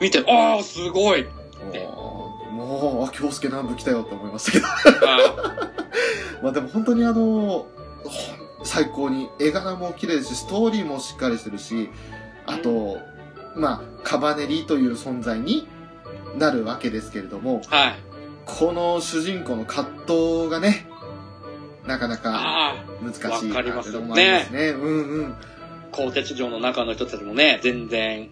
[0.00, 1.24] 見て、ああ、すごい。
[1.24, 4.66] もう、もう、あ、京介南部来たよって思いましたけど。
[4.66, 5.70] あ
[6.42, 7.66] まあでも本当にあの、
[8.64, 11.90] 最高に絵柄も綺麗ですし、ストーリーもしっかりしてるし、
[12.46, 12.98] あと、
[13.54, 15.68] まあ、カバネリという存在に
[16.38, 17.94] なるわけですけれども、ーはい。
[18.46, 20.86] この主人公の葛藤がね、
[21.86, 24.68] なかなか難しいわかりますなってとこもありますね。
[24.70, 25.34] うんうん。
[25.92, 28.30] 鋼鉄城の中の人たちもね、全然、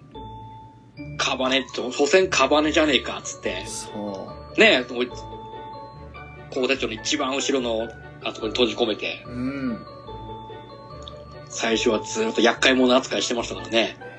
[1.19, 3.65] カバネと、所詮カバネじゃねえか、つって。
[3.67, 3.89] そ
[4.57, 5.07] ねもう
[6.51, 7.89] 鋼鉄城の一番後ろの、
[8.25, 9.31] あそこに閉じ込めて、う。
[9.31, 9.87] うん。
[11.49, 14.11] 最初はずっと厄介者扱いしてましたからね。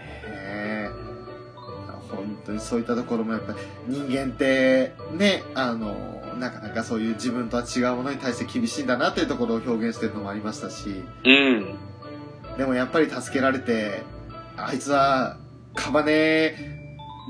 [2.11, 5.95] 本当にそういったところもやっぱり人間ってね、あの、
[6.41, 10.89] なかなかそういう自分とは違うものに対して厳しいんだなっていうところを表現してるのもありましたし、
[11.23, 11.77] うん。
[12.57, 14.01] でもやっぱり助けられて、
[14.57, 15.37] あいつは
[15.75, 16.55] カバネ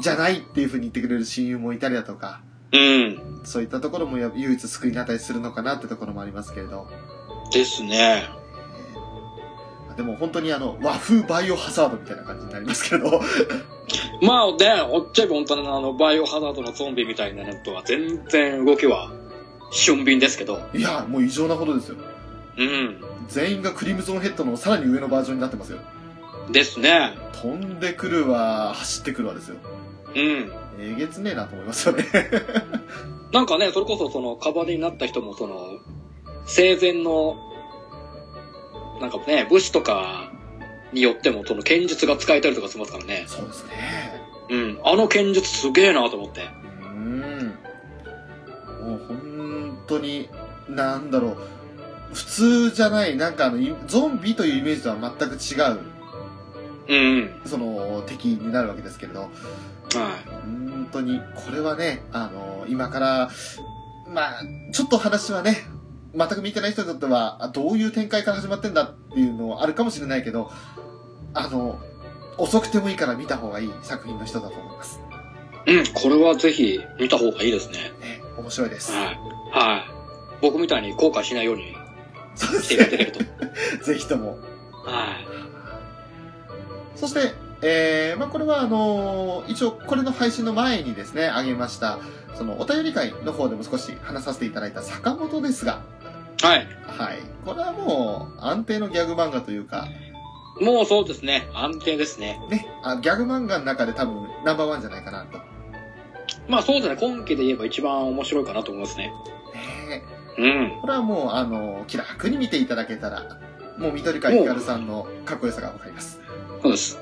[0.01, 3.41] じゃないっていう風に言ってくれる親友もいたりだとか、うん。
[3.43, 6.87] そういったところもや唯一救いになったりするのかなってところもありますけれど、
[7.51, 8.29] ですね。
[9.91, 13.21] えーでも本当にあの和風バイオハザードみたいな感じになりますけれど、
[14.21, 19.11] まあね、おっちゃい本当にあの、バイオハザードのゾンビみたいなのとは全然動きは、
[19.71, 20.61] 俊敏ですけど。
[20.73, 21.97] いや、もう異常なほどですよ。
[22.57, 23.03] うん。
[23.27, 25.79] 全員がクリムゾンヘッドのさらに上のバージョンになってますよ。
[26.51, 27.17] ですね。
[27.41, 29.55] 飛んでくるわ、走ってくるわですよ。
[30.15, 30.51] うん。
[30.79, 32.05] えげつねえなと思いますよね。
[33.31, 35.79] なんかね、それこそその、カバネになった人もその、
[36.45, 37.37] 生前の、
[39.01, 40.31] なんかね、武士とか
[40.93, 43.25] によってもその剣術が使えたりとかしますからね。
[43.27, 43.71] そうですね。
[44.49, 44.79] うん。
[44.83, 46.41] あの剣術すげえなと思って。
[46.41, 47.47] うーん。
[48.87, 50.29] もう本当に、
[50.69, 51.37] なんだろう。
[52.13, 55.79] 普通じゃない、なんかあの、いゾンビというイメージとは全く違う、
[56.89, 57.49] うんうん。
[57.49, 59.29] その、敵になるわけですけれど、は
[60.41, 63.29] 本当に、これはね、あの、今から、
[64.13, 64.41] まあ、
[64.73, 65.57] ちょっと話はね、
[66.15, 70.51] 全く見てない人にとっては、あどういう展開から始まってんだっていうのはあるかもしれないけど、
[71.33, 71.79] あの、
[72.37, 74.99] 遅くてもいいから見た方がいい作品の人だと思います。
[75.65, 75.75] い。
[75.75, 77.93] うん、これはぜひ見た方がいいですね。
[78.01, 78.91] ね、面白いです。
[78.91, 79.19] はい。
[79.51, 79.83] はい。
[80.41, 81.75] 僕みたいに後悔しないように
[82.35, 83.19] していただけると。
[83.83, 83.85] す。
[83.93, 84.37] ぜひとも。
[84.83, 85.31] はい。
[86.95, 91.99] そして、えー、まあこれはあのー一応これの配信の前にですね、あげました、
[92.35, 95.81] そのお便り会の方でも少し話させていただいた坂本ですが、
[96.41, 96.67] はい。
[96.85, 97.19] はい。
[97.45, 99.87] これはもう安定のギャグ漫画というか、
[100.59, 101.49] もうそうですね。
[101.53, 102.39] 安定ですね。
[102.49, 105.39] ね、あギャグ漫画の中で多分ナンバーワンじゃないかなと。
[106.47, 106.97] まあそうですね。
[106.99, 109.13] 今期で言えば一番面白いかなと思いますね。
[109.89, 110.03] ね
[110.37, 110.81] うん。
[110.81, 113.39] これはもう、あの、気楽に見ていただけたら、
[113.77, 116.21] もう緑川ひかるさんのかっこよさがわかります。
[116.61, 116.99] そうです。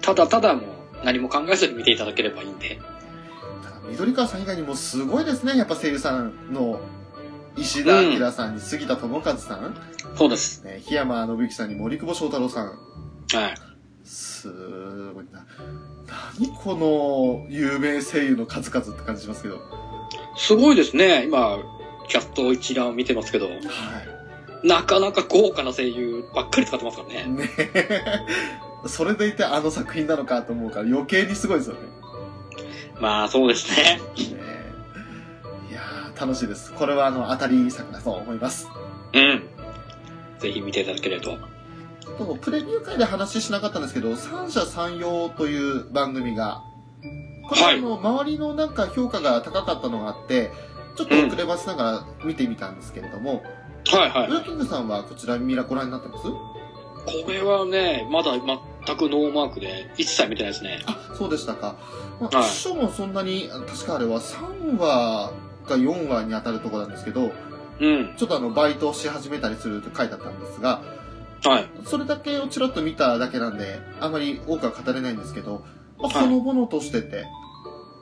[0.00, 0.64] ただただもう
[1.04, 2.80] 何も考えずに見ていただければいいんで。
[3.62, 6.80] ただ緑川さん以外にもすごいですね、やっぱ声優さんの
[7.60, 9.76] 石田明さんに杉田智和さん、
[10.16, 10.64] そうです。
[10.64, 13.54] ね、檜山信之さんに森久保祥太郎さん、はい。
[14.04, 14.48] す
[15.12, 15.44] ごいな。
[16.38, 19.56] 何この有名声優の数々って感じしますけど。
[19.56, 19.60] は
[20.36, 21.24] すごいですね。
[21.24, 21.58] 今、
[22.08, 23.48] キャスト一覧見てますけど、
[24.62, 27.28] なかなか豪華な声優ばっかり使ってますからい。
[27.28, 27.36] ね。
[27.36, 27.50] ね
[28.86, 31.80] それでいてあの作品なのかと思うから余計にすごいですよね。
[33.00, 34.00] まあそうですね。
[34.36, 34.47] ね
[36.18, 36.72] 楽しいです。
[36.72, 38.68] これはあの、当たり作だと思います。
[39.12, 39.42] うん。
[40.38, 41.38] ぜひ見ていただければと。
[42.18, 46.62] とプレビュー会で話しなかったんですけど、三者三様という番組が、
[47.48, 50.50] これはあの、周りのなんか評価が高かったのがあって、
[50.96, 53.42] ちょっと遅ればせながら見てみたんですけれども、
[53.86, 54.30] はいはい。
[54.30, 56.24] ウラキングさんはこちらミラご覧になってます？
[56.24, 60.80] これはね、まだ全くノーマークで、一切見てないですね。
[60.86, 61.76] あ、そうでしたか。
[62.20, 65.32] まあ、はい書もそんなに、確かあれは3話
[65.68, 67.32] か4話に当たるところなんですけど、
[67.80, 68.14] うん。
[68.16, 70.82] ちょっとあの、バイトをし始めたりすると書いてあったんですが、
[71.44, 71.70] はい。
[71.84, 75.64] それだけをちらっと見ただけなんで、あまり多くは語れないんですけど、
[75.98, 77.26] まあ、はいほのぼのとしてて、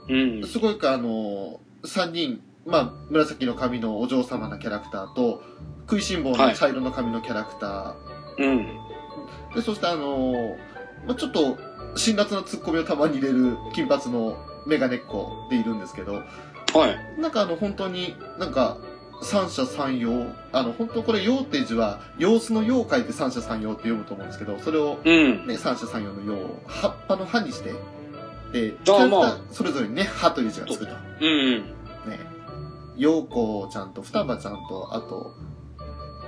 [0.08, 0.46] うん。
[0.46, 5.42] すごいか、あの、3人、まあ、紫の髪のお嬢様なキャラクターと、
[5.82, 7.94] 食いしん坊の茶色の髪のキャラクタ
[8.38, 8.80] うん。
[9.52, 10.56] ー、で、そしてあの、
[11.06, 11.58] まあ、ちょっと、
[11.96, 16.22] 辛辣なツッコミをたまに入れる金髪のメガネっ子でいるんですけど、
[16.76, 17.20] はい。
[17.20, 18.78] なんかあの、本当になんか、
[19.22, 20.26] 三者三様。
[20.52, 25.46] あの、本当これ、陽って字は、様子の陽を書いて三者三様って読むと思うんですけど、それをうん。
[25.46, 27.72] ね、三者三様の陽を葉っぱの葉にして、
[28.52, 30.92] で、まーそれぞれにね、葉という字がつくと。
[31.20, 31.62] うん。
[31.62, 32.20] ね、
[32.96, 35.34] 陽子ちゃんと双葉ちゃんと、あと、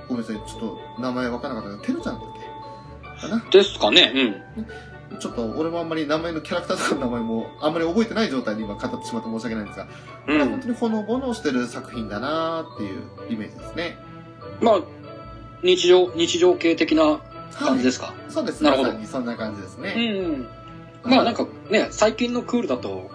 [0.07, 2.23] ごめんなさい、ちょっと名前わからなかったけど、てるちゃんだっ
[3.21, 3.27] け？
[3.27, 3.45] かな？
[3.51, 4.11] ですかね。
[5.19, 9.87] ちょっと俺もあんまり名前のキャラクターとかの名前もあんまり覚えてない状態で今語ってしまって申し訳ないんですが、
[10.27, 10.41] うん。
[10.41, 10.49] うん。
[10.49, 13.97] 本当にほのぼのしてる作品だなーっていうイメージですね。
[14.61, 14.81] まあ、
[15.63, 17.19] 日常、日常系的な
[17.53, 18.13] 感じですか？
[18.29, 18.63] そうです。
[18.63, 19.93] なるほどそんな感じですうね。
[20.21, 20.47] ん。
[21.03, 23.09] まあなんかね、最近のクールだと、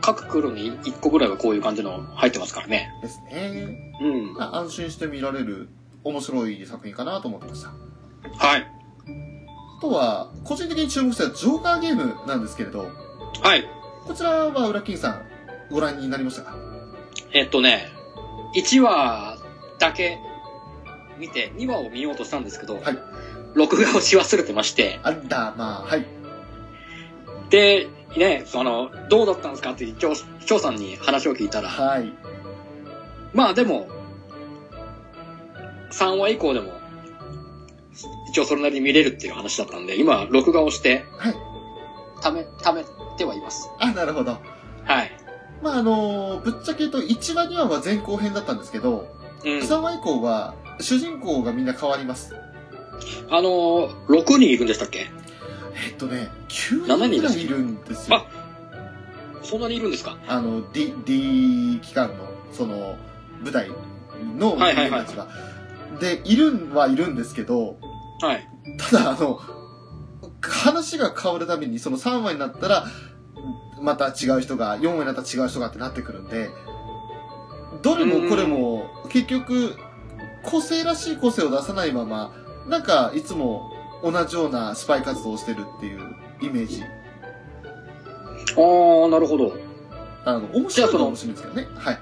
[0.00, 2.88] 各クールに1個ぐらいはこういう感じの入ってますからね。
[3.02, 3.92] ですね。
[4.00, 4.34] うん。
[4.34, 5.68] まあ安心して見られる
[6.04, 7.70] 面白い作品かなと思ってました。
[8.38, 8.72] はい。
[9.76, 12.90] あとは、個人的に注目したジョーカーゲームなんですけれど、
[13.42, 13.68] はい。
[14.06, 15.22] こちらは裏金さん
[15.70, 16.56] ご覧になりましたか？
[17.32, 17.88] えっとね、
[18.54, 19.38] 1話
[19.78, 20.18] だけ
[21.18, 22.98] 見て、2話を見ようとしたんですけど、はい
[23.54, 26.04] 録画をし忘れてまして、あら、まあ、はい。
[27.48, 32.12] で、ね、その、どうだったんですかって、張張さんに話を聞いたら、はい。
[33.32, 33.88] まあでも、
[35.90, 36.72] 3話以降でも、
[38.28, 41.34] 一応それなりに見れるっていう話だったんで、今、録画をして、はい。
[42.20, 42.84] ため、ため
[43.16, 43.70] てはいます。
[43.78, 44.38] あ、なるほど。
[44.84, 45.10] はい。
[45.62, 49.08] まあ、あのぶっちゃけ言うと1話2話は前後編だったんですけど、
[49.44, 49.58] うん。
[49.58, 52.34] 3話以降は主人公がみんな変わります。
[53.30, 55.06] あのー、6人いるんでしたっけ？
[55.88, 58.26] えっとね、9 7人人ぐらいいるんですよ。
[59.42, 60.18] そんなにいるんですか？
[60.26, 62.96] あの、D、D 機関の、その、
[63.42, 63.70] 舞台
[64.38, 65.28] のはいはいはい人間たちが。
[66.00, 67.78] で、いるんはいるんですけど、
[68.20, 68.48] はい。
[68.78, 69.40] ただ、あの、
[70.40, 72.86] 話が変わるたびに、その3話になったら、
[73.80, 76.50] また違う人が、4話になったら違う人がってなってくるんで、
[77.82, 79.76] どれもこれも、結局、
[80.42, 82.32] 個性らしい個性を出さないまま、
[82.68, 83.70] なんか、いつも
[84.02, 86.82] 同じようなスパイ活動をしてるっていうイメージ。
[88.56, 89.54] あー、なるほど。
[90.24, 91.68] あの、面白いのは面白いんですけどね。
[91.76, 91.98] はい。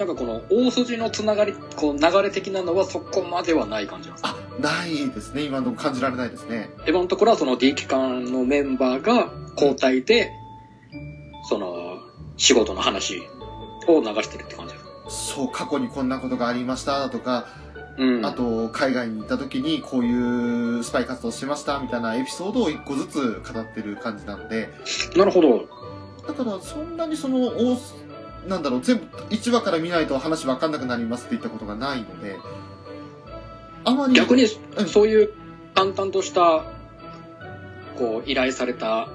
[0.00, 4.38] なんかこの大筋のつながり、こう流れ的なのはそこまではない感じなんですか？
[4.58, 5.42] あ、ないですね。
[5.42, 6.70] 今の感じられないですね。
[6.88, 10.32] 今のところはその D 機関のメンバーが交代で、
[11.50, 11.98] その、
[12.38, 13.20] 仕事の話
[13.86, 14.80] を流してるって感じで
[15.10, 15.34] す。
[15.34, 17.48] そう、過去にこんなことがありましたとか、
[17.98, 18.24] うん。
[18.24, 24.70] あと、海外に行った時にこういうスパイ活動しましたみたいなエピソードを一個ずつ語ってる感じなので、
[25.14, 25.68] なるほど。
[26.26, 27.52] だからそんなにその、
[28.48, 32.38] なんだろう、全部1話から見ないと話わかんなくなりますって言ったことがないので、
[33.84, 34.14] あまり。
[34.14, 34.44] 逆に
[34.76, 35.32] うん、そういう
[35.74, 36.64] 淡々とした、
[37.98, 39.08] こう、依頼された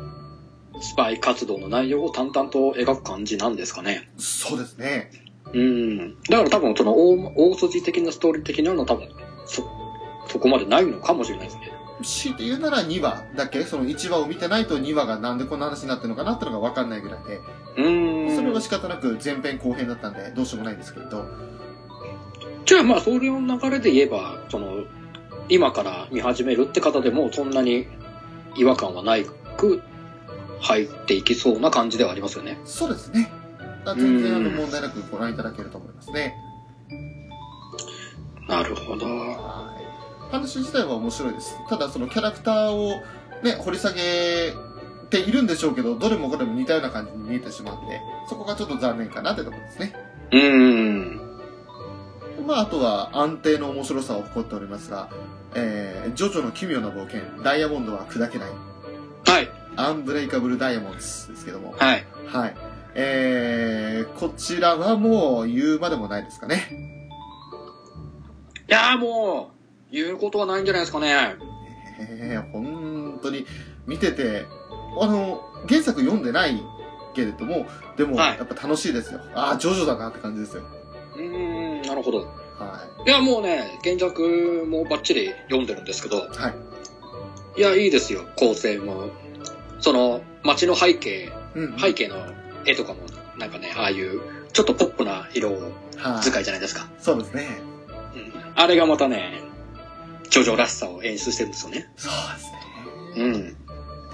[0.79, 4.09] スパイ活動の内容を淡々と描く感じなんですかね。
[4.17, 5.11] そうですね。
[5.53, 6.21] うん。
[6.23, 9.09] だから多分その大大筋的なストーリー的なのは多分、
[9.45, 9.63] そ、
[10.27, 11.71] そこまでないのかもしれないですね。
[12.03, 17.39] 強いて言うなら2話だけ、その1話を見てないと2話がなんでこんな話になってるのかなってのがわかんないぐらいで、
[17.77, 18.24] うん。
[18.55, 21.25] は仕方なく前編後編だったんで、どうしようもないんですけれど、
[22.65, 24.85] じゃあまあ、それの流れで言えば、その、
[25.49, 27.87] 今から見始めるって方でも、そんなに
[28.55, 29.81] 違和感はないく
[30.59, 32.57] 入っていきそうな感じではありますよね。
[32.65, 33.31] そうですね。
[33.85, 36.35] 全然あのうん問題なくご覧いただけると思いますね。
[38.47, 39.05] なるほど。
[39.05, 39.75] は
[40.31, 40.31] い。
[40.31, 41.55] 話自体は面白いです。
[41.69, 42.89] ただそのキャラクターを
[43.43, 44.53] ね、掘り下げ
[45.15, 49.93] ているんでしょうけど、どれもこれも似たような感じに見えてしまうんで、そこがちょっと残念かなってところですね。
[50.31, 51.21] うん。
[52.45, 55.09] まあ、あとは安定の面白さを誇っておりますが、
[55.55, 58.49] えー、ジョジョの奇妙な冒険、ダイヤモンドは砕けない、
[59.25, 59.49] はい。
[59.77, 62.05] アンブレイカブルダイヤモンドですけども、はい。
[62.27, 62.55] はい。
[62.95, 66.63] えー、こちらはもう言うまでもないですかね。
[68.67, 69.51] いやーも
[69.91, 71.35] う、言うことはないんじゃないですかね。
[71.99, 73.45] えー、本当に
[73.87, 74.45] 見てて、
[75.01, 76.63] あの、原作読んでない
[77.13, 77.65] けれども、
[77.97, 79.21] でも、はいやっぱ楽しいですよ。
[79.33, 80.63] ああ、ジョジョだなって感じですよ。
[81.15, 82.19] うーん、なるほど。
[82.19, 86.19] はいや、もうね、原作もバッチリ読んでるんですけど、い。
[86.29, 86.49] は
[87.55, 87.59] い。
[87.59, 89.09] いや、いいですよ、構成も。
[89.79, 91.79] その、街の背景、うん。
[91.79, 92.17] 背景の
[92.65, 92.99] 絵とかも、
[93.37, 94.21] なんかね、ああいう、
[94.53, 95.51] ちょっとポップな色
[95.97, 96.23] はい。
[96.23, 96.87] 使いじゃないですか。
[96.99, 97.47] そうですね。
[98.15, 98.33] うん。
[98.55, 99.41] あれがまたね、
[100.29, 101.89] ジョジョらしさを演出してるんですよね。
[101.97, 103.23] そうですね。
[103.23, 103.57] うん。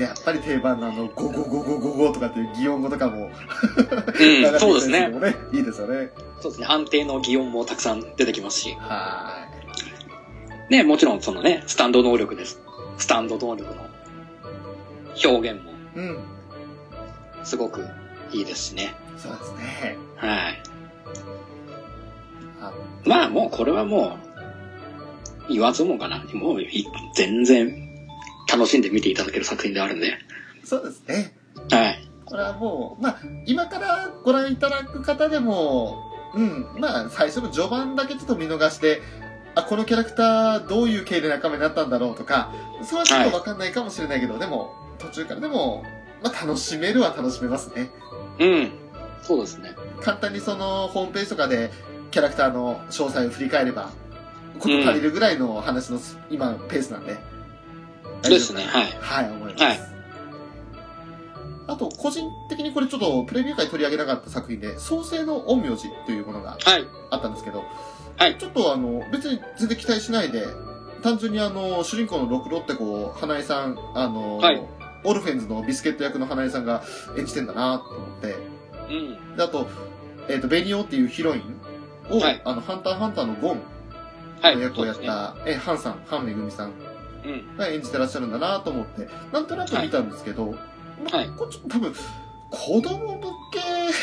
[0.02, 3.32] で、やっぱり定番のあの、ゴゴゴゴゴゴとかっていう擬音語とかも、うん、
[4.60, 5.12] そうですね。
[5.54, 6.10] いいですよね。
[6.40, 6.68] そうですね。
[6.68, 8.76] 安定の擬音もたくさん出てきますし。
[8.80, 9.48] は
[10.70, 12.60] ね、もちろんそのね、スタンド能力です。
[12.98, 13.82] スタンド能力の
[15.24, 15.74] 表現もい。
[15.98, 16.18] うん。
[17.44, 17.86] すごく
[18.32, 18.96] いいですしね。
[19.18, 19.98] そうですね。
[20.16, 20.64] はい。
[22.60, 22.74] あ
[23.06, 24.18] まあもうこれはも
[25.48, 26.24] う、言わずもがな。
[26.34, 27.91] もうい全然
[28.50, 30.18] 楽しんで見ていただける作品であるんで。
[30.64, 31.36] そうですね。
[31.70, 32.08] はい。
[32.26, 35.98] これはもう、まあ、今からご覧いただく方でも、
[36.34, 39.02] うん、まあ、最初の序盤だけちょっと見逃して、
[39.56, 45.84] あ、このキャラクターどういう系で仲間になったんだろうとか、それはちょっとわかんないかもしれないけど、でも、途中からでも、
[46.24, 47.90] まあ、楽しめるは楽しめますね。
[48.40, 48.72] うん。
[49.22, 49.72] そうですね。
[50.02, 51.72] 簡単にその、ホームページとかで、
[52.12, 53.90] キャラクターの詳細を振り返れば、
[54.60, 57.18] こと足りるぐらいの話の、今、ペースなんで。
[58.30, 58.64] ですね。
[58.64, 58.98] はい。
[59.00, 59.64] はい、思います。
[59.64, 59.92] はい
[61.68, 66.86] あと、個人的にこれちょっとプレビュー会取り上げなかった作品で、創世の陰陽師というものがはい。
[67.12, 67.64] あったんですけど、
[68.18, 70.46] はいちょっとあの、別に全然期待しないで、
[71.02, 74.62] 単純にあの、主人公のロクロってこう、花江さん、あの、はい
[75.04, 76.84] オルフェンズのビスケット役の花江さんが
[77.18, 78.36] 演じてんだなと思って、
[78.90, 79.36] うん。
[79.36, 79.68] であと、
[80.30, 83.62] えっ、と、ベニオっていうヒロインを、はいあの、ハンターハンターのゴン
[84.42, 84.56] はい。
[84.56, 86.72] の役をやっそうた、え、ハンさん、ハンめぐみさん
[87.26, 90.58] 演じてらっしゃるんだなと思って、なんとなく見たんですけど、ま
[91.14, 91.94] あはいこっと多分、
[92.52, 93.28] 子供向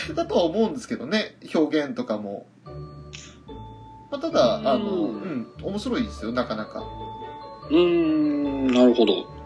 [0.07, 2.47] けだとは思うんですけどね、表現とかも。
[4.11, 6.83] まあ、ただ、うんあの、うん、面白いですよ、なかなか。
[7.71, 9.39] うーん、なるほど。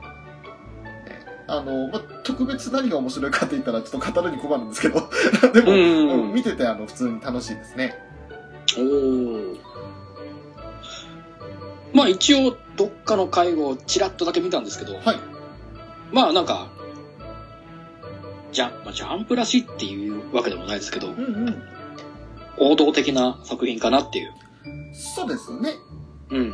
[1.48, 5.00] あの、まあ、特別何が面白いかって言ったらちょっと語るに困るんですけど、
[5.52, 7.94] でも、うん見ててあの、普通に楽しいですね。
[8.78, 9.58] おー。
[11.92, 15.20] まあ一応、どっかの回をちらっとだけ見たんですけど、はい。
[16.10, 16.68] まあなんか、
[18.50, 21.62] じゃ、まあ、ジャンプらしいっていうわけでもないですけど、うんうん。
[22.58, 24.34] 王道的な作品かなっていう。
[24.92, 25.74] そうですね。
[26.30, 26.50] うん。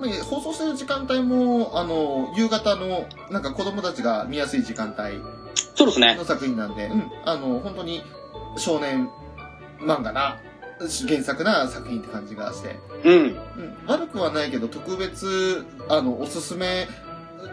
[0.00, 5.20] まあ放送してる時間帯も、あの、夕方の、なんか子供たちが見やすい時間帯
[5.74, 6.14] そうですね。
[6.14, 8.02] の作品なんで、うん、あの、本当に
[8.56, 9.10] 少年
[9.80, 10.38] 漫画な、
[11.08, 13.14] 原作な作品って感じがして、うん。
[13.14, 13.36] うん、
[13.86, 16.86] 悪くはないけど、特別、あの、おすすめ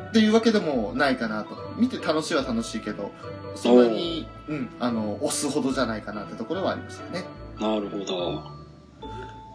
[0.09, 1.55] っていうわけでもないかなと。
[1.77, 3.11] 見て楽しいは楽しいけど、
[3.55, 7.25] そんなに、うん、あの、押すほどじゃないかなってところはありましたね。
[7.59, 8.43] なるほど。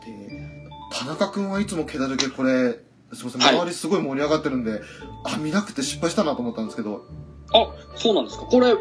[0.04, 2.80] で、田中くんはいつもケダルゲこれ、
[3.12, 4.80] すいません、はい周りすごい盛り上がってるんで、
[5.24, 7.04] あ、見なくて失敗したなと思ったんですけど、
[7.52, 8.44] あ、そうなんですか。
[8.44, 8.74] これ、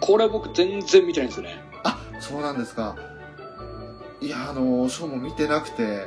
[0.00, 1.62] これ僕全然見てないんですよね。
[1.84, 2.96] あ、そうなんですか。
[4.20, 6.06] いや、あの、ショーも見てなくて、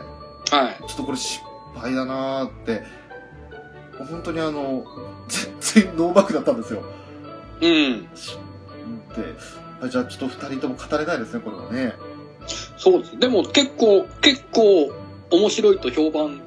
[0.51, 0.78] はい。
[0.88, 1.41] ちょっとこれ失
[1.76, 2.84] 敗だなーって、
[3.97, 4.84] 本当にあの、
[5.62, 6.84] 全然ノーバックだったんですよ。
[7.62, 8.01] うん。
[8.03, 8.07] で、
[9.82, 11.93] あじゃあちょっと二人とも語れないですね、これはね。
[12.78, 13.20] そうです。
[13.20, 14.91] でも結構、結構
[15.32, 16.41] 面白いと評判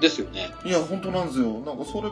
[0.00, 0.52] ですよね。
[0.64, 1.60] いや、本当なんですよ。
[1.60, 2.08] なんかそれ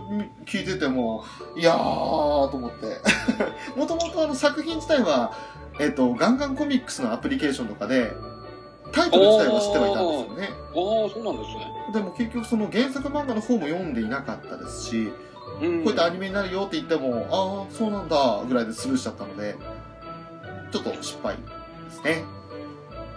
[0.47, 1.25] 聞いてても、
[1.57, 2.99] いやーと思って。
[3.77, 5.33] もともとあの作品自体は、
[5.79, 8.13] えっ、と、ガンガンコミックスのアプリケーションとかで、
[8.93, 10.49] タイトル自体は知ってはいたんですよね。
[10.53, 10.75] ああ、
[11.11, 11.73] そうなんですね。
[11.93, 15.13] でも結局その原作漫画の方も読んでいなかったですし、
[15.61, 15.85] うん。
[15.85, 19.57] こうやってアニメになるよって言っても、ああ、そうなんだ、ぐらいでスルーしちゃったので、
[20.71, 21.43] ちょっと失敗で
[21.91, 22.25] すね。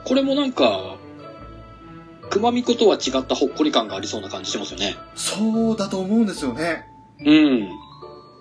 [0.03, 0.97] これもなんか、
[2.29, 4.97] 熊みことは違ったほっこり感がありそうな感じしてますよね。
[5.15, 6.85] そうだと思うんですよね。
[7.23, 7.69] うん。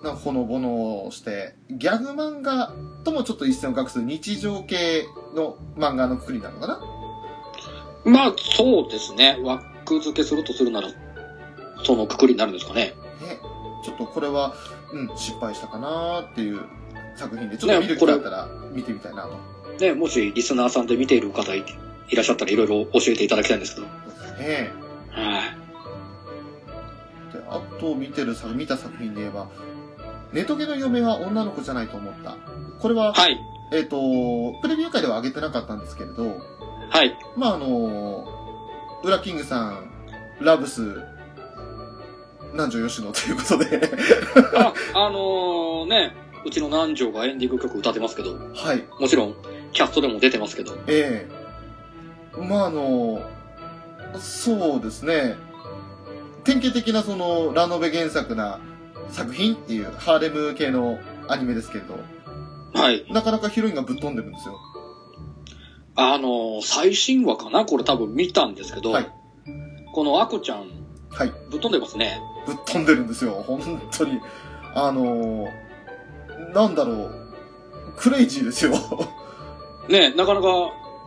[0.03, 2.73] なんかほのぼのして、ギャグ漫画
[3.03, 5.05] ともちょっと一線を画す日常系
[5.35, 6.79] の漫画のくくりなのかな？
[8.05, 9.37] まあ、そうですね。
[9.41, 10.89] 枠付けするとするなら、
[11.83, 12.93] そのくくりになるんですかね。
[13.21, 13.39] ね。
[13.83, 14.53] ちょっとこれは、
[14.93, 16.61] うん、失敗したかなっていう
[17.15, 19.37] 作品で、ちょっと見る気ねだったら見てみたいなと。
[19.79, 21.63] ね、もしリスナーさんで見ている方い
[22.09, 23.87] いらっしゃったらいろいろ教えていただきたいんですけど。
[24.37, 24.71] ね
[25.09, 25.41] は
[27.31, 27.33] い。
[27.33, 29.49] で、あと見てる作、見た作品で言えば、
[30.31, 32.37] ネトゲの嫁は女の子じゃないと思った。
[32.79, 33.37] これは、はい。
[33.71, 33.97] えっ、と、
[34.61, 36.39] プレビュー会では上げてなかったんですけれど、
[36.89, 37.17] はい。
[37.35, 38.27] まああの、
[39.03, 39.89] ウラキングさん、
[40.39, 40.81] ラブス、
[42.53, 43.81] 南條吉野ということで、
[44.57, 46.15] あ、あのーね、
[46.45, 49.35] うちの南條がエンディング曲歌ってますけど、はい、もちろん、
[49.73, 51.27] キャストでも出てますけど、え
[52.37, 52.41] え。
[52.41, 53.21] まああの、
[54.19, 55.35] そうですね、
[56.43, 58.59] 典型的なその、ラノベ原作な
[59.09, 61.99] 作品っていうハーレム系のアニメですけれど、
[62.73, 63.05] はい。
[63.11, 64.59] なかなかヒロインがぶっ飛んでるんですよ。
[65.95, 67.65] あのー最新話かな？
[67.65, 69.11] これ多分見たんですけど、はい
[69.93, 70.67] このアコちゃん、
[71.09, 71.31] はい。
[71.49, 72.19] ぶっ飛んでますね。
[72.45, 73.31] ぶっ飛んでるんですよ。
[73.47, 74.19] 本当に。
[74.73, 77.11] あのー、なんだろう。
[77.95, 78.73] クレイジーですよ。
[79.87, 80.47] ね、なかなか、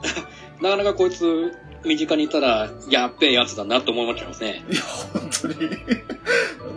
[0.62, 1.52] なかなかこいつ、
[1.84, 4.64] 身近にいたら、やっべえやつだなって思いましたますね。
[4.70, 4.80] いや、
[5.12, 5.54] 本当に。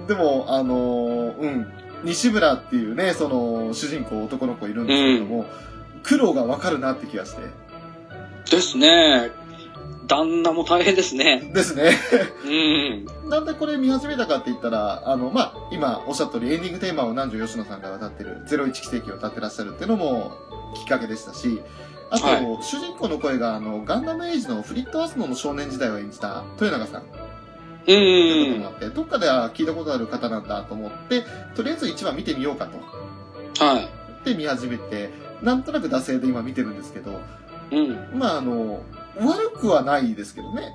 [0.07, 1.68] でも、あのー、うん。
[2.03, 5.45] 西村っていうね、その、主人公男の子いるんですけれども、
[6.03, 7.43] 苦労がわかるなって気がして。
[8.52, 9.32] ですね。
[10.08, 11.49] 旦那も大変ですね。
[11.54, 11.91] ですね。
[13.24, 13.30] うん。
[13.30, 20.34] なんでこれ見始めたかって言ったら、あの、まあ、今おっしゃった通りエンディングテーマを南條吉野さんが歌ってる01奇跡を歌ってらっしゃるっていうのも
[20.76, 21.62] きっかけでしたし、
[22.10, 27.06] あと、はい主人公の声があの、ガンダムエイジのフリットアスノの少年時代を演じた豊永さんう
[27.86, 31.24] ということんもあって、どっかでは聞いたことある方なんだと思って、
[31.56, 33.64] とりあえず1話見てみようかと。
[33.64, 33.88] はい。
[34.26, 35.10] で見始めて、
[35.41, 37.22] なんとなく惰性で今見てるんですけど、
[37.72, 38.19] うん。
[38.19, 38.82] まああの、
[39.19, 40.74] 悪くはないですけどね。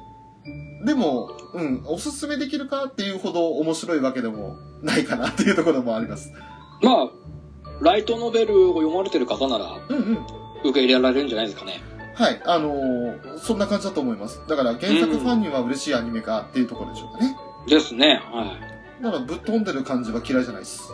[0.84, 6.32] でも、うん、おすすめできるかっていうほど面白いわけでもないかなっていうところもあります。
[6.82, 7.10] まあ、
[7.80, 10.26] ライトノベルを読まれてる方なら、うんうん。
[10.60, 11.82] 受け入れられるんじゃないですかね。
[12.14, 14.40] はい、あのーそんな感じだと思います。
[14.48, 17.36] だから原作ファンには嬉しいアニメかっていうところでしょうかね。
[17.68, 18.22] ですね。
[18.32, 18.56] は
[19.02, 20.90] だからぶっ飛んでる感じは嫌いじゃないです。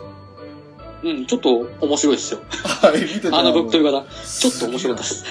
[1.03, 1.11] い。
[1.11, 2.41] うん、ちょっと面白いですよ。
[2.81, 3.27] はい、見てて。
[3.31, 5.25] あのぶっ飛び方、のちょっと面白かったです。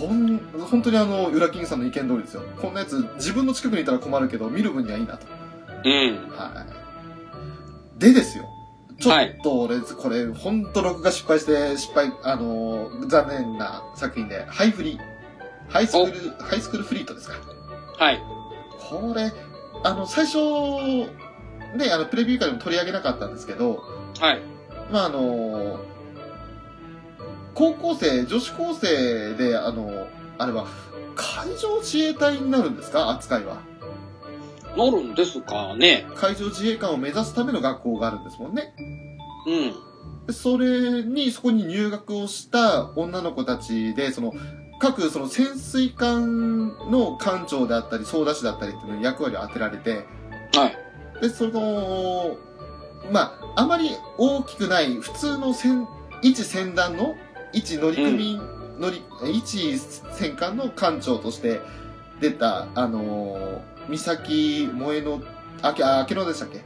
[0.00, 0.38] こん、
[0.70, 2.42] 本当にあの、ウラキングさんの意見通りですよ。
[2.60, 5.26] こんなやつ、自分の近くにいたら困るけど、見る分にはいいなと。
[5.84, 6.28] うん。
[6.30, 6.66] は
[7.96, 8.00] い。
[8.00, 8.44] でですよ。
[9.00, 14.98] ちょはいっと俺、これ、ほんと録画失敗して、失敗、あのー残念な作品で、ハイフリ。
[15.68, 17.34] ハイスクール、ハイスクールフリートですか。
[17.98, 18.20] はい。
[18.88, 19.32] これ、
[19.82, 20.38] あの、最初、
[21.76, 23.82] ね、あの、プレビュー会でも取り上げなかったんですけど、
[24.18, 24.40] はい。
[24.90, 25.80] まあ、あの
[27.54, 30.06] 高校生、女子高生で、あの
[30.38, 30.66] あれは、
[31.14, 33.08] 海上自衛隊になるんですか？
[33.10, 33.58] 扱いは。
[34.76, 36.06] なるんですかね。
[36.14, 38.74] 海上自衛官を目指すための学校があるんですもんね。
[39.46, 40.26] うん。
[40.26, 44.34] でそれに、そこに入学をした女の子たちで、その、
[44.78, 50.04] 各その潜水艦の艦長であったり、操舵士だったりっていうのに役割を当てられて、
[50.54, 51.22] はい。
[51.22, 52.36] で、その、
[53.10, 55.86] まあ、あまり大きくない普通の戦、
[56.22, 57.14] 一戦団の、
[57.52, 58.40] 一乗組、
[58.78, 59.02] 乗り、
[59.32, 59.78] 一
[60.12, 61.60] 戦艦の艦長として
[62.20, 65.22] 出た、あのー、三崎萌えの、
[65.62, 66.62] あけ、あ、明けのでしたっけ？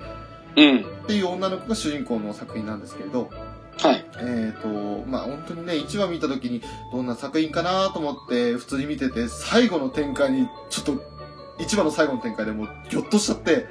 [0.56, 0.78] うん。
[0.80, 3.30] っていう女の子が主人公の作品なんですけれど、
[3.78, 4.04] はい。
[4.18, 4.68] えっ、と、
[5.06, 6.62] まあ本当にね、1話見た時に
[6.92, 10.92] どんな作品かなと思って普通に見てて、最後の展開に、ちょっと、
[11.62, 13.66] 1話の最後の展開でもうギョッとしちゃって、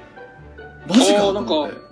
[0.88, 1.89] マジかと思って。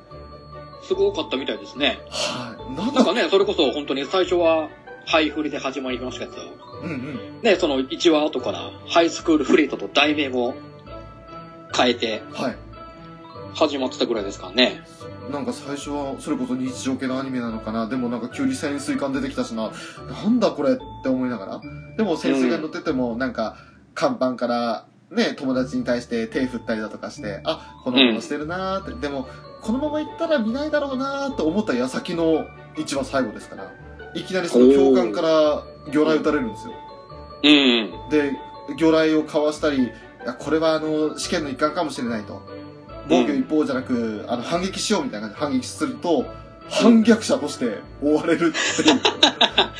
[0.89, 1.99] すごかったみたいですね。
[2.09, 2.75] はい。
[2.75, 4.71] なんかね、それこそ本当に最初は、
[5.05, 6.43] ハイフリで始まりましたけど、
[6.83, 7.43] うんうん。
[7.43, 10.55] ね、その1話後から、ハイスクールフリートと題名も
[11.77, 12.57] 変えてはい。
[13.55, 14.83] 始まってたぐらいですからね。
[15.31, 19.71] なんか最初はそれこそ日常系のアニメなのかなでもなんか急に潜水艦出てきたしな
[20.07, 21.61] なんだこれって思いながら
[21.99, 23.59] でも潜水艦乗っててもなんか
[23.95, 29.29] 看板からね友達に対して手振ったりだとかしてあこのまましてるなーって、でも
[29.61, 32.47] このまま行ったら見ないだろうなーって思った矢先の
[32.77, 33.73] 一番最後ですから
[34.15, 36.75] いきなりその教官から魚雷撃たれるんですよ。
[37.43, 38.11] うん。
[38.11, 38.33] で
[38.77, 39.91] 魚雷をかわしたりい
[40.27, 42.43] やこれはあの試験の一環かもしれないと。
[43.09, 46.27] 防御一方じゃなく、あの反撃しようみたいな感じで反撃すると
[46.69, 49.01] 反逆者として追われるっていう。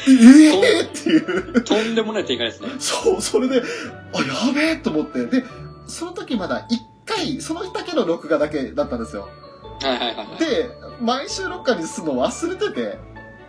[0.09, 1.63] え えー、っていう。
[1.63, 2.71] とんでもない展開ですね。
[2.79, 3.63] そうそれで
[4.15, 5.27] あやべえと思って。
[5.27, 5.45] で
[5.87, 9.29] その時まだ1回そのだけの録画だけだったんですよ
[9.83, 10.39] はいはいはいはい。
[10.39, 10.71] で
[11.01, 12.99] 毎週録画にするの忘れてて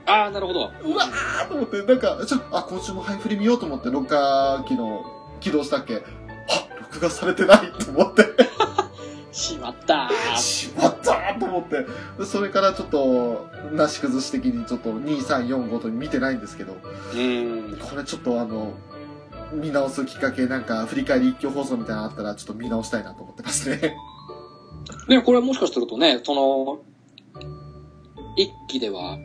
[0.05, 0.71] ああ、なるほど。
[0.83, 5.05] うわーと思って、なんか、じゃあ、今週もハイフリ見ようと思って、録画機能
[5.39, 8.25] 起動したっけあ、録画されてないと思って、
[9.31, 10.37] しまったー。
[10.37, 11.85] しまったーと思って、
[12.17, 16.73] でそれからちょっと、なし崩し的にちょっと2、3、4、5と見てないんですけど、
[17.13, 17.77] うん。
[17.79, 18.73] これちょっとあの、
[19.53, 23.95] 見直すきっかけ、なんか、振り返り一挙放送みたいなのあったら、ちょっと見直したいなと思ってますね。
[25.07, 26.79] ね、これもしかするとね、その、
[28.35, 29.17] 一期では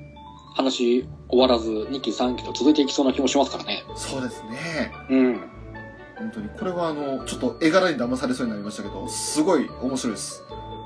[0.55, 3.85] 話終わらず、二期、三期と続いていきそうな気もしますからね。
[3.97, 4.93] そうですね。
[5.11, 5.41] うん。
[6.17, 6.49] 本当に。
[6.49, 10.43] これはあの、ちょっと絵柄に騙されそうになりましたけど、すごい面白いです。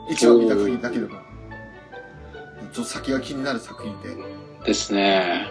[0.09, 1.16] 一話見た限りだけでも。
[2.73, 4.16] ちょっと先が気になる作品で。
[4.64, 5.51] ですね。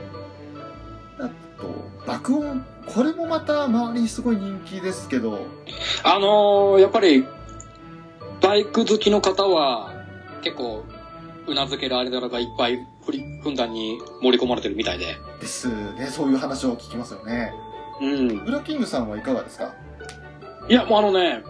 [1.20, 1.70] あと、
[2.06, 2.66] 爆音。
[2.88, 5.46] これもまた周りにすごい人気ですけど、
[6.04, 7.26] あのー、やっぱり、
[8.42, 9.94] バイク好きの方は、
[10.42, 10.84] 結構、
[11.48, 15.16] うなずけるあれだらがいっぱいふり、ふんだんに盛り込まれてるみたいで。
[15.40, 16.08] ですね。
[16.12, 17.54] そういう話を聞きますよね。
[18.02, 18.40] うん。
[18.46, 19.74] ウラキングさんはいかがですか？
[20.70, 21.42] いや、もうあのね、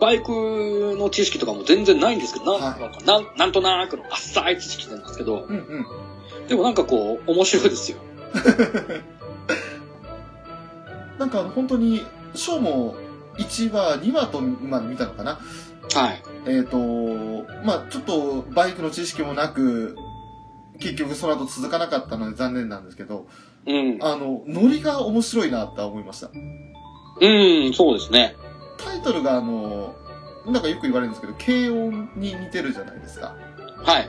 [0.00, 5.58] バイクの知識とかも全然ないんですけど、なはいななんとなくの浅い知識なんですけど、うんう
[6.44, 6.48] ん。
[6.48, 7.98] でもなんかこう、面白いですよ。
[11.18, 12.04] なんか本当に、
[12.34, 12.96] ショーも
[13.36, 15.38] 1話、2話とまで見たのかな？
[15.94, 16.22] はい。
[16.46, 16.78] えっ、と、
[17.64, 19.96] まあちょっとバイクの知識もなく、
[20.78, 23.26] 結局その後続かなかったので残念なんですけど、
[23.66, 23.98] うん。
[24.00, 26.28] あの、ノリが面白いなって思いました。
[26.28, 28.34] うん、そうですね。
[28.78, 29.94] タイトルがあの、
[30.46, 33.36] なんかよく言われるんですけど、軽音に似てるじゃないですか。
[33.84, 34.08] はい。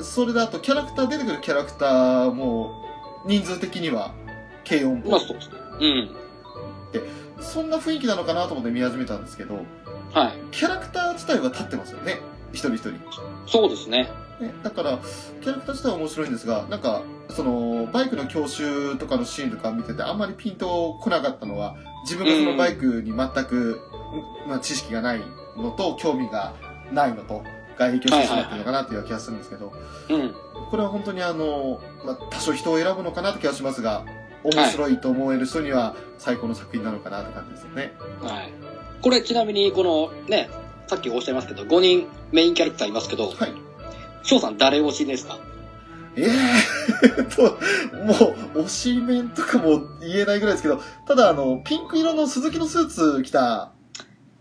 [0.00, 2.70] それだとキャラクター、出てくるキャラクターも、
[3.26, 4.14] 人数的には
[4.68, 5.54] 軽音っぽいまあそうですね。
[5.80, 6.22] うん。
[7.42, 9.64] そんな雰囲気なのかなと思って見始めたんですけど、
[10.12, 10.32] はい。
[10.50, 12.20] キャラクター自体は立ってますよね。
[12.52, 12.92] 一人一人。
[13.46, 14.10] そうですね。
[14.40, 14.98] ね、だから、
[15.40, 23.80] キャラクター自体は面白いんですが、なんか、その、バイクの教習とかのシーンとか見てて、あんまりピンと来なかったのは、自分がそのバイクに全く、
[24.48, 25.20] まあ、知識がない
[25.56, 26.54] のと、興味が
[26.92, 27.42] ないのと、
[27.78, 29.72] が影響してしまってるのかなっていう気がするんですけど、
[30.10, 30.34] うん。
[30.70, 34.04] これは本当にあの、まあ、多少人を選ぶのかなって気がしますが、
[34.44, 37.92] 面白いと思える人には最高の作品なのかなって感じですよね。
[38.20, 38.52] はい。
[39.02, 40.48] これちなみに、このね、
[40.86, 43.52] さっきおっしゃいますけど、5人メインキャラクターいますけど、はい。
[44.22, 45.38] 翔さん誰推しですか？
[46.14, 53.72] ええー、 と、もう、推しメンとかも言えないぐらいですけど、ただあの、ピンク色の鈴木のスーツ着た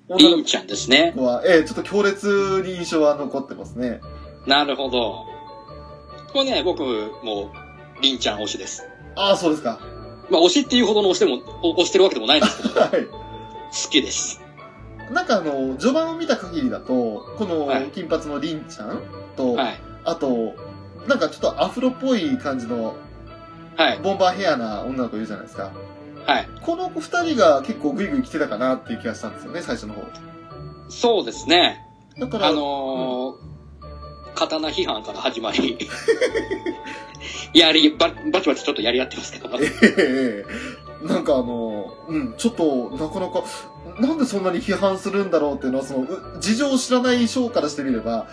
[0.09, 1.13] 女のりんちゃんですね。
[1.15, 4.01] 子は、ええちょっと強烈に印象は残ってますね。
[4.45, 5.25] なるほど。
[6.33, 6.83] これね、僕
[7.23, 7.51] も
[8.01, 8.83] りんちゃん推しです。
[9.15, 9.79] ああ、そうですか。
[10.29, 12.91] まあ推しっていうほどの推しても、お推してるわけでもないんですけど、 はい。
[13.05, 14.40] 好きです。
[15.11, 19.01] なんかあの、序盤を見た限りだと、このはい金髪のりんちゃん
[19.35, 19.81] と、はい。
[20.03, 20.55] あと、
[21.07, 22.95] なんかちょっとアフロっぽい感じの
[23.75, 23.99] はい。
[23.99, 25.71] ボンバーヘアな女の子いるじゃないですか。
[26.25, 26.47] はい。
[26.61, 30.03] この二人が結構グイグイ来てたかなっていう気がしたんですよね、最初の方。
[30.89, 31.87] そうですね。
[32.19, 33.51] だから、あのー
[34.33, 35.77] 刀批判から始まり、
[37.53, 39.49] やり、ば、バチバチちょっとやり合ってますけど。
[39.59, 43.43] ええなんかあの、うん、ちょっと、なかなか、
[43.99, 46.07] なんでそんなに批判するんだろうっていうのは、その、う
[46.39, 48.27] 事情を知らない章からしてみれば、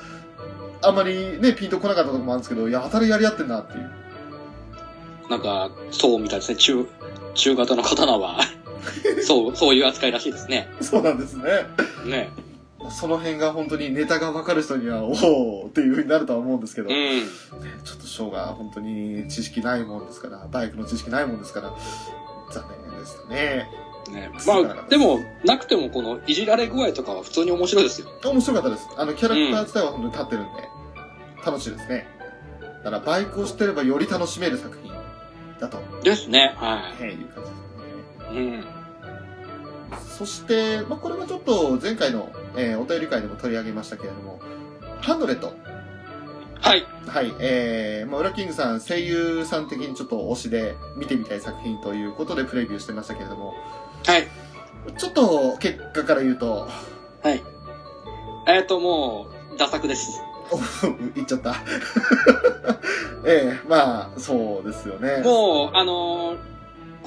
[0.83, 3.91] あまりね、ピンとこなかったところもあるんですけど、やたらやり合ってんなっていう。
[5.29, 6.57] なんか、そうみたいですね。
[6.57, 6.87] 中、
[7.35, 8.41] 中型の刀は、
[9.27, 10.69] そう、そういう扱いらしいですね。
[10.81, 11.45] そうなんですね。
[12.07, 12.31] ね。
[12.81, 17.25] なその辺が本当にネタが分かる人には、おおっていう風になるとは思うんですけど、うね、ん。
[17.25, 21.73] ちょっとショーが本当に知識ないもんですから、バイクの知識ないもんですから、
[22.53, 23.88] 残念でしたね。
[24.11, 28.09] ね、まあ、でも、なくてもこのいじられ具合とかは普通に面白いですよ。
[28.25, 28.89] 面白かったです。
[28.97, 30.69] あの、キャラクター自体は本当に立ってるんで、
[31.45, 32.07] 楽しいですね。
[32.85, 34.93] だから、バイクを知ってればより楽しめる作品
[35.61, 36.55] だと、ですね。
[36.57, 37.57] はえーいう感じで
[38.27, 38.41] すね。
[38.41, 38.47] い。
[38.47, 38.65] うん。
[40.17, 44.41] そして、まあ、これはちょっと前回の、えーお便り会でも取り上げましたけれども、
[45.01, 45.55] ハンドレット。
[46.61, 46.87] はい。
[47.07, 53.55] はい、えー、まあ、ウラキングさん、声優さん的にちょっと推しで見てみたい作品ということでプレビューしてましたけれども、
[54.07, 54.29] はい。
[54.97, 56.69] ちょっと結果から言うと、
[57.23, 57.43] はい。
[58.47, 60.21] えっ、と、もう、ダ作です。
[60.51, 60.57] お
[61.15, 61.57] 言っちゃった。
[63.27, 65.23] ええまあ、そうですよね。
[65.23, 66.59] もう、あのー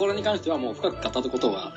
[0.02, 1.74] これに関してはもう深く語ることは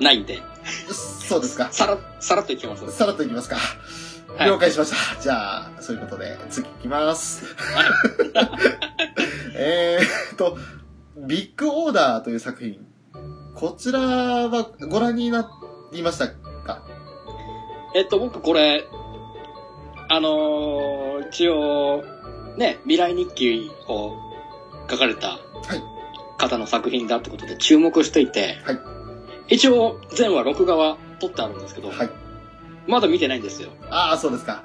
[0.00, 1.68] ないんで、そうですか。
[1.72, 2.88] さら、さらっといきます。
[2.92, 3.56] さらっといきますか。
[3.56, 5.20] はい了解しました。
[5.20, 7.56] じゃあ、そういうことで、次行きます。
[9.56, 10.56] えーっと、
[11.16, 12.86] ビッグオーダーという作品。
[13.58, 15.50] こちらはご覧にな
[15.90, 16.80] りましたか？
[17.92, 18.86] えっと、僕これ、
[20.08, 22.04] あのー一応、
[22.56, 24.12] ね、未来日記を
[24.88, 25.38] 書かれたは
[25.74, 25.82] い。
[26.38, 28.78] 方の作品だってことで注目していて、はい
[29.48, 32.10] 一応、前話録画は撮ってあるんですけど、はい。
[32.86, 33.70] まだ見てないんですよ。
[33.90, 34.62] ああ、そうですか。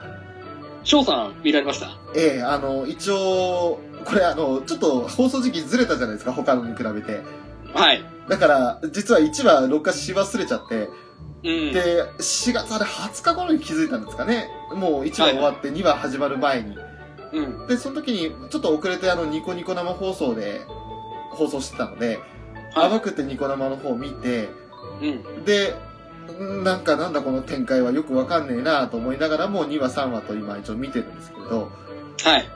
[0.83, 1.97] 翔さん見られました？
[2.15, 7.21] ええあの、一応、これあの、ちょっと放送時期ずれたじゃないですか、他のに比べて。
[7.73, 8.05] はい。
[8.29, 10.89] だから、実は1話録画し忘れちゃって、
[11.43, 11.73] うん。
[11.73, 14.47] で、4月あれ20日頃に気づいたんですかね。
[14.75, 16.77] もう1話終わって2話始まる前に。
[17.33, 17.67] うん。
[17.67, 20.61] で、その時にちょっと遅れてあのニコニコ生放送で
[21.31, 22.19] 放送してたので、はい
[22.75, 24.49] 甘くてニコ生の方を見て、
[25.01, 25.45] うん。
[25.45, 25.75] で、
[26.39, 31.71] んなんかなんだこの展開はよくわかんねえなと思いながらも2話3話と今一応見てるんですけれど、
[32.23, 32.49] はい。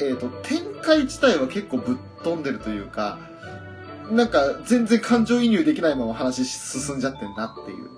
[0.00, 3.18] えっ、と、展開自体は結構ぶっ飛んでるというか、
[4.10, 7.90] なんか全然感情移入できないまま話進んじゃってんなっていう。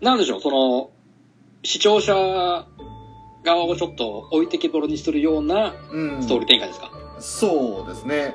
[0.00, 0.90] なんでしょう、その、
[1.62, 2.14] 視聴者
[3.44, 6.22] 側をちょっと置いてけぼりにするようなうん。
[6.22, 8.34] ストーリー展開ですか、そうですね。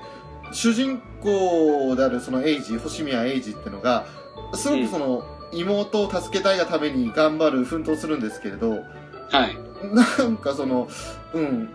[0.51, 4.05] 主人公であるそのエイジ、星宮エイジってのが、
[4.53, 8.83] すごくその、妹を助けたいがために頑張る、奮闘するんですけれど、
[9.29, 9.57] はい。
[9.93, 10.87] なんかその、
[11.33, 11.69] うん、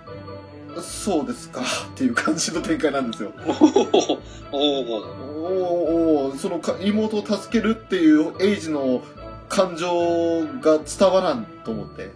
[0.83, 1.65] そうですかっ
[1.95, 3.33] ていう感じの展開なんですよ。
[4.53, 9.03] おおおおそのか妹を助けるっていうエイジの
[9.49, 12.11] 感情が伝わらんと思って。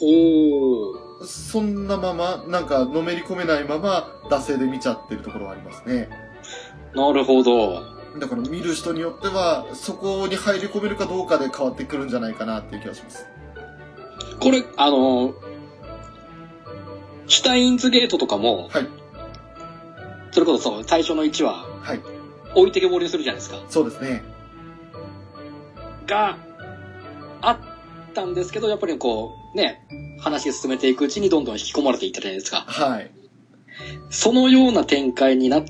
[0.00, 6.08] おそんなまま、なんか、のめり込めないまま、惰性で見ちゃってるところはありますね。
[6.94, 7.82] なるほど。
[8.18, 13.26] だから見る人によっては、そこに入り込めるかどうかで変わってくるんじゃないかなっていう気がします。
[14.38, 15.34] これ、あの、
[17.28, 18.88] シュタインズゲートとかも、はい。
[20.32, 22.00] それこそそう最初の1話、はい。
[22.54, 23.62] 置いてけぼりにするじゃないですか。
[23.68, 24.22] そうですね。
[26.06, 26.38] が、
[27.40, 27.58] あっ
[28.14, 29.86] たんですけど、やっぱりこう、ね、
[30.20, 32.64] 話を進めていくうちにどんどん引き込まれていったじゃないですか。
[32.66, 33.10] はい。
[34.10, 35.62] そのような展開にな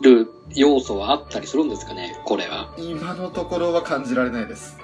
[0.00, 2.74] る要素はあったりするんですかね、これは。
[2.78, 4.78] 今のところは感じられないです。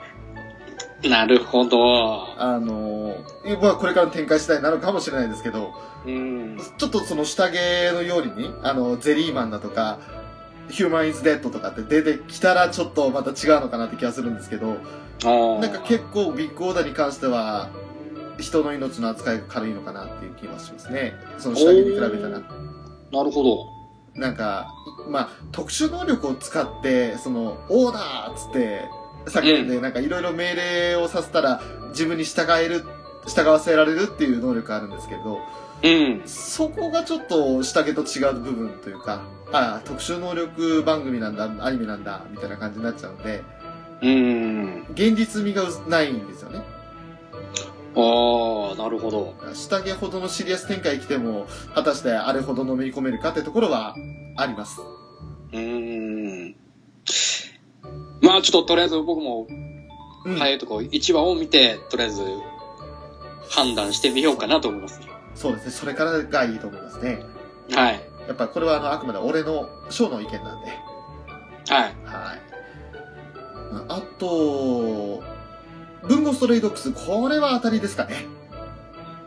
[1.09, 2.39] なるほど。
[2.39, 5.73] あのー、まあこれからの展開次第なのかもしれないですけど、
[6.07, 6.59] うん。
[6.77, 7.55] ちょっとその下着
[7.93, 9.99] のように、あの、ゼリーマンだとか、
[10.69, 14.77] ヒューマンイズデッドとかって出てきたらちょっとまた違うのかなって気がするんですけど。
[15.23, 17.71] なんか結構ビッグオーダーに関しては、
[18.39, 21.15] 人の命の扱いが軽いのかなっていう気はしますね。
[21.39, 22.39] その下着に比べたら。
[22.39, 23.81] なるほど。
[24.15, 24.73] なんか、
[25.09, 28.89] まあ、特殊能力を使って、その、オーダーっつって、
[29.27, 31.61] 叫んで、なんかいろいろ命令をさせたら、
[31.91, 32.85] 自分に従える、
[33.27, 35.39] 従わせられるっていう能力があるんですけど、
[35.83, 36.23] うん。
[36.27, 43.43] そこがちょっと下着と違う部分というか、ああ、特殊能力番組なんだ、アニメなんだ、みたいな感じになっちゃうんで、
[44.03, 44.87] うん。
[44.93, 46.63] 現実味がないんですよね。
[47.97, 49.35] ああ、なるほど。
[49.53, 53.95] 下着ほどのシリアス展開来ても、果たしてあれほどのめり込めるかってところは
[54.37, 54.81] あります。
[55.53, 56.20] うーん。
[58.21, 59.47] まあちょっととりあえず僕も
[60.25, 60.37] うん。
[60.37, 62.23] 早いとこ1話を見て、とりあえず
[63.49, 65.01] 判断してみようかなと思います。
[65.35, 65.71] そうですね。
[65.71, 67.23] それからがいいと思いますね。
[67.73, 68.01] はい。
[68.29, 70.69] やっぱこれはあの、あくまで俺の、ショーの意見なんで。
[71.69, 71.83] はい。
[72.05, 72.51] はい。
[73.89, 75.23] あと、
[76.07, 78.27] 文豪ストレイドックス、これは当たりですかね。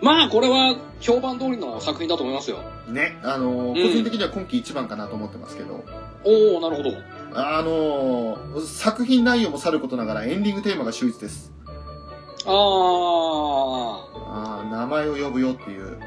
[0.01, 2.59] まあこれは評判通りの作品だと思いますよ。
[2.89, 3.17] ね。
[3.23, 5.85] あの、ん個人的には今季一番かなと思ってますけど、
[6.25, 6.91] おおなるほど。
[7.35, 11.51] あの、作品内容もさることながらエンディングテーマが秀逸です。
[12.45, 12.51] あ
[14.15, 15.97] あー名前を呼ぶよっていう、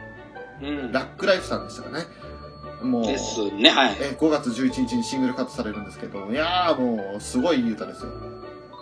[0.61, 0.85] ー。
[0.85, 0.93] うん。
[0.93, 2.05] ラックライフさんでしたかね。
[2.83, 3.97] もう、ですね、はい。
[4.01, 8.11] え5月11日にシングルカットされるんですけど、いやーもう、すごいいい歌ですよ。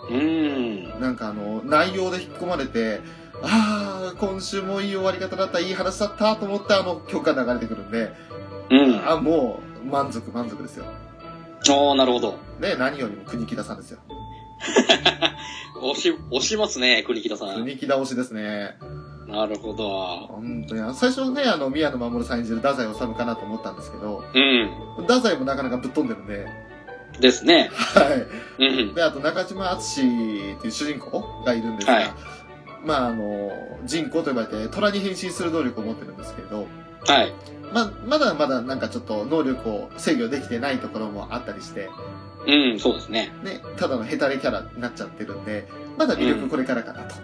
[0.09, 0.99] うん。
[0.99, 3.01] なんかあの、内容で引き込まれて、
[3.41, 8.13] あー、今週もいい終わり方だった、いい話だったと思ってあの曲が流れてくるんで、
[8.69, 9.09] うん。
[9.09, 10.85] あ、もう、満足満足ですよ。
[11.69, 12.37] ああ、なるほど。
[12.59, 13.99] ね、何よりも国木田さんですよ。
[15.81, 17.55] 押し、押しますね、国木田さん。
[17.55, 18.77] 国木田推しですね。
[19.27, 20.27] なるほど。
[20.27, 25.03] 本当に、最初ね、あの、宮野真守さん演じる太宰治かなと思ったんですけど、うん。
[25.03, 26.45] 太宰もなかなかぶっ飛んでるんで、
[27.19, 27.69] ですね。
[27.71, 28.25] は
[28.59, 28.63] い。
[28.63, 28.93] うん。
[28.93, 32.13] で、あと中島敦っていう主人公がいるんですが、はい
[32.85, 33.51] まああの、
[33.83, 36.67] 人工と呼ばれて虎に変身する能力を持ってるんですけれど、
[37.07, 37.33] はい。
[37.73, 41.89] まあ、まだまだなんかちょっと能力を制御できてないところもあったりして、
[42.47, 43.31] うん、そうですね。
[43.43, 47.15] ね、ただのヘタレキャラになっちゃってるんで、まだ魅力これからかなと。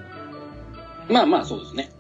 [1.10, 1.92] まあまあ、そうですね。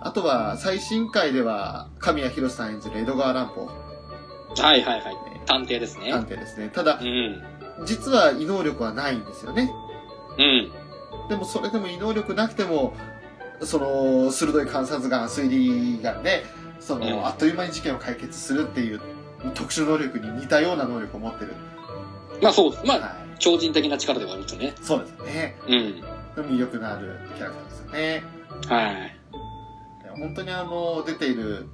[0.00, 5.16] あとは、最新回では、神谷博さん演じる江戸川乱歩、はいはいはい。
[5.46, 6.10] 探偵ですね。
[6.10, 6.70] 探偵ですね。
[6.72, 7.42] ただう、ん。
[7.86, 9.70] 実は異能力はないんですよね。
[10.38, 11.28] うん。
[11.28, 12.94] でもそれでも異能力なくても、
[13.62, 16.44] その、鋭い観察眼、推理眼で、
[16.86, 19.00] その、うんあっという間に事件を解決するっていう
[19.54, 21.54] 特殊能力に似たような能力を持ってる。
[22.40, 22.86] まあそうです。
[22.86, 23.10] まあ、はい。
[23.38, 24.74] 超人的な力ではありますよね。
[24.80, 25.56] そうですね。
[25.66, 26.44] うん。
[26.44, 28.24] 魅力のあるキャラクターですよね。
[28.66, 29.16] はい。
[30.18, 31.66] 本当にあの、出ている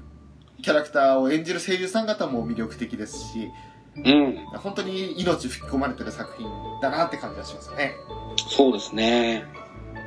[0.62, 3.50] キャラクターを演じる声優さん方も魅力的ですし、
[3.96, 4.36] うん。
[4.60, 6.48] 本当に命吹き込まれてる作品
[6.80, 7.94] だなって感じがしますよね。
[8.36, 9.44] そうですね。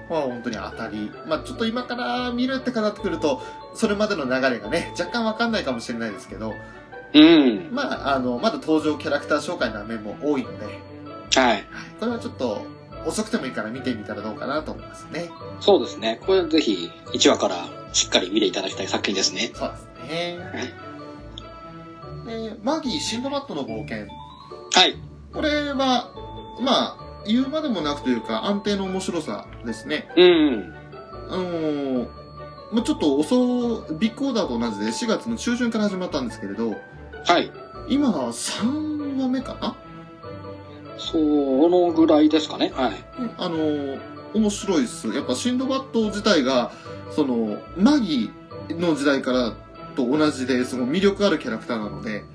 [0.09, 1.11] まあ本当に当たり。
[1.27, 3.41] まあちょっと今から見るってかなってくると、
[3.73, 6.53] それまでの流れがね、若干わかんないかもしれないですけど、
[7.13, 7.69] うん。
[7.71, 10.65] まああの、まだ登場キャラクター紹介の面も多いので、
[11.35, 11.63] はい。
[11.99, 12.65] これはちょっと
[13.05, 15.29] 遅くてもいいから見てみたらどうかなと思いますね。
[15.59, 16.19] そうですね。
[16.25, 19.51] これはぜひ、1話からしっかり見ていただきたい作品ですね。
[19.53, 20.85] そうですね。
[22.25, 24.07] でマギー・シンドバッドの冒険。
[24.73, 24.95] はい。
[25.31, 26.11] これは、
[26.59, 30.07] まあ、言うまでもなくというか、安定の面白さですね。
[30.15, 30.75] うん。
[31.29, 32.07] あのー
[32.71, 36.75] まあちょっと遅、ビッグオーダーと同じで4月の中旬から始まったんですけれど、
[37.25, 37.51] はい。
[37.87, 39.75] 今は3話目かな？
[40.97, 42.71] そのぐらいですかね。
[42.73, 42.93] はい。
[43.37, 43.99] あのー
[44.33, 45.07] 面白いです。
[45.13, 46.73] やっぱシンドバッド自体が、
[47.15, 48.31] その、マギ
[48.69, 49.53] の時代から
[49.95, 52.25] と同じで、その魅力あるキャラクターなので、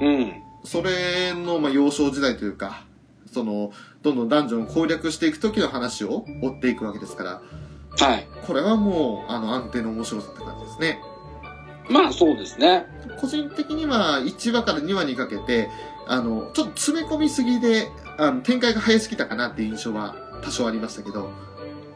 [0.00, 0.32] うん。
[0.64, 2.84] それの、まあ、幼少時代というか、
[3.32, 3.72] その、
[4.02, 7.42] どんどんダンジョンを攻略していく時の話を追っていくわけですから、
[7.98, 8.26] はい。
[8.46, 11.00] これはもう、あの、安定の面白さって感じですね。
[11.88, 12.86] まあそうですね。
[13.20, 15.68] 個人的には1話から2話にかけて、
[16.06, 21.30] あの、ちょっと詰め込みすぎで、あの、展開が早すぎたかなっていう印象は多少ありましたけど、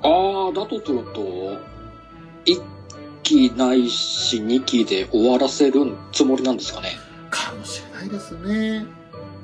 [0.03, 1.59] ああ、だとすると、
[2.45, 2.63] 1
[3.23, 6.91] 期ないし2期で終わらせるつもりなんですかね。
[7.31, 8.87] かもしれないですね。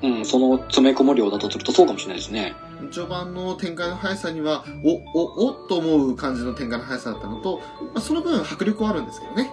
[0.03, 2.55] うん、その詰め込む量だとするとそうかもしれないですね。
[2.91, 7.59] 序盤の展開の速さには、お、お、おっと思う感じの展開の速さだったのと、
[7.93, 9.53] まあ、その分迫力はあるんですけどね。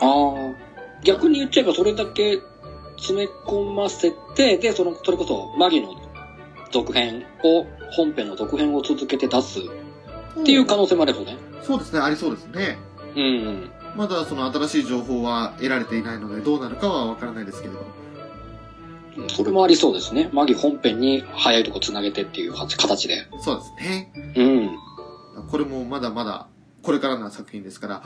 [0.00, 2.40] ああ、逆に言っちゃえばそれだけ
[2.96, 5.94] 詰め込ませて、で、その、それこそマギの
[6.70, 9.60] 続編を、本編の続編を続けて出す
[10.40, 11.36] っていう可能性もあるよね。
[11.62, 12.78] そうですね、ありそうですね。
[13.16, 13.70] うん。
[13.96, 17.80] まだその新しい情報は得られていないので、どうなるかはわからないですけれど。
[19.28, 20.30] それもありそうですね。
[20.32, 23.26] マギ本編に早いとこ繋げてっていう形で。
[23.40, 24.12] そうですね。
[24.36, 24.70] うん。
[25.48, 26.48] これもまだまだ、
[26.82, 28.02] これからの作品ですから、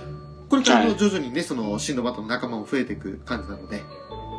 [0.49, 3.83] これからの徐々にね、その、シンドバッドの仲間も増えていく感じなので、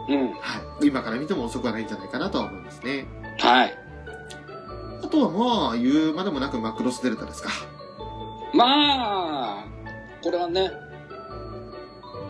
[0.09, 0.34] うん。
[0.34, 0.88] はい。
[0.88, 3.05] 今から見ても遅くはないんじゃないかなとは思いますね。
[3.39, 3.78] はい。
[5.03, 7.49] あとはまあ、言うまでもなくマクロスデルタですか。
[8.53, 9.65] まあ、
[10.23, 10.71] これはね、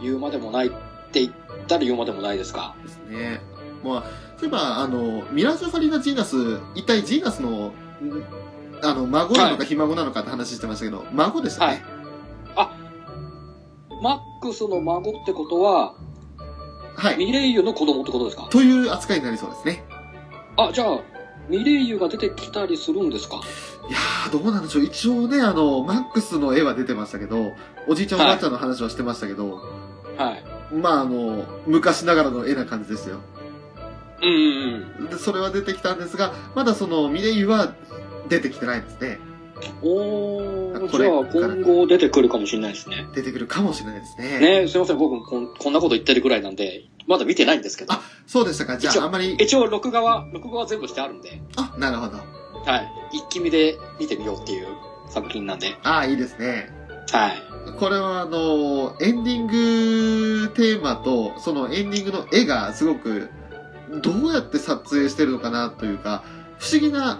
[0.01, 0.69] 言うまでもないっ
[1.11, 1.33] て言っ
[1.67, 2.75] たら言うまでもないですか。
[2.83, 3.41] ですね。
[3.83, 4.03] まあ、
[4.37, 7.73] そういえば、あの、ミラージュ・ファリーナ・ジーナス、一体ジーナスの、ん
[8.81, 11.83] あの、孫なのかひ孫なのかって話してましたけど、孫でしたね。
[14.01, 15.95] マックスの孫ってことは、
[16.95, 17.17] はい。
[17.17, 18.49] ミレイユの子供ってことですか？
[18.51, 19.83] という扱いになりそうですね。
[20.57, 20.99] あ、じゃあ、
[21.49, 23.37] ミレイユが出てきたりするんですか？
[23.89, 24.83] いやー、どうなんでしょう。
[24.83, 27.53] 一応ね、あの、マックスの絵は出てましたけど、
[27.87, 29.61] おじいちゃんおばあちゃんの話はしてましたけど、
[30.17, 30.31] は
[30.71, 30.75] い。
[30.75, 33.19] まあ、あの、昔ながらの絵な感じですよ。
[34.21, 35.09] うんうんうん。
[35.09, 37.73] で、それは出てきたんですが、まだその、ミレイユは
[38.29, 39.19] 出てきてないですね。
[39.81, 43.07] おー、これじゃあ今後出てくるかもしれないですね。
[43.13, 44.39] 出てくるかもしれないですね。
[44.39, 47.93] ねすいません、僕こんこんなこと言ってるぐらいなんで、まだ見てないんですけど。
[47.93, 48.77] あそうでしたか。
[48.77, 52.17] じゃあ、あんまり、一応、録画は、録画は全部してあるんで、あ、なるほど。
[52.17, 53.17] はい。
[53.17, 54.67] 一気見で見てみようっていう
[55.09, 55.77] 作品なんで。
[55.83, 56.69] ああ、いいですね。
[57.11, 57.41] はい。
[57.79, 63.29] これはあの、エンディングテーマと、そのエンディングの絵がすごく、
[64.01, 66.23] どうやって撮影してるのかなというか、
[66.59, 67.19] 不思議な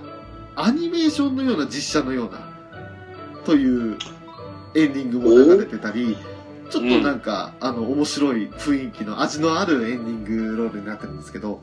[0.55, 2.49] アニメーションのような実写のような、
[3.45, 3.97] という
[4.75, 6.17] エンディングも流れてたり、
[6.69, 11.61] ちょっとなんか、あの、面白い雰囲気の味のあるエンディングロールになってるんですけど。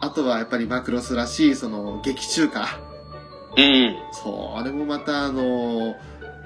[0.00, 2.66] あとはやっぱりマクロスらしい、その、劇中歌。
[3.56, 3.96] うん。
[4.12, 5.96] そう、あれもまたあの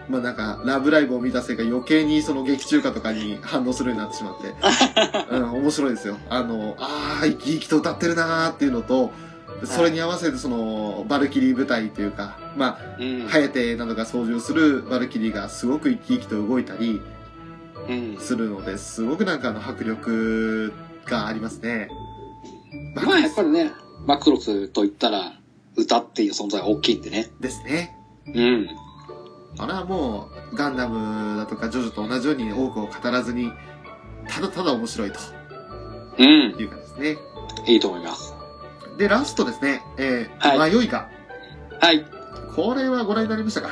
[0.09, 4.55] まあなんか、ラブライブを見たせいか余計にその劇中歌とかに反応するようになってしまって、
[5.31, 6.19] うん、面白いですよ。
[6.29, 9.13] あの、ああ、生き生きと歌ってるなーっていうのと、
[9.65, 13.29] それに合わせてその、バルキリー舞台というか、まうんあ、。
[13.29, 17.01] ハヤテなどが操縦するバルキリーがすごく生き生きと動いたり
[17.89, 18.17] うん。
[18.19, 20.73] するので、すごくなんかあの、迫力
[21.05, 21.89] がありますね。
[22.95, 23.73] まあやっぱりね、
[24.07, 25.35] マクロスと言ったら、
[25.77, 27.31] 歌っていう存在が大きいんでね。
[27.41, 27.97] ですね。
[28.27, 28.69] うん。
[29.59, 33.53] あれはもう、ガンダムだとかジョジョと同じように多くを語らずに、
[34.29, 35.19] ただただ面白いと
[36.19, 36.27] うん。
[36.59, 37.19] いう感じですね。
[37.67, 38.35] いいと思います。
[38.99, 41.09] で、ラストですね、えーは迷いが。
[41.81, 42.05] はい。
[42.55, 43.71] これはご覧になりましたか？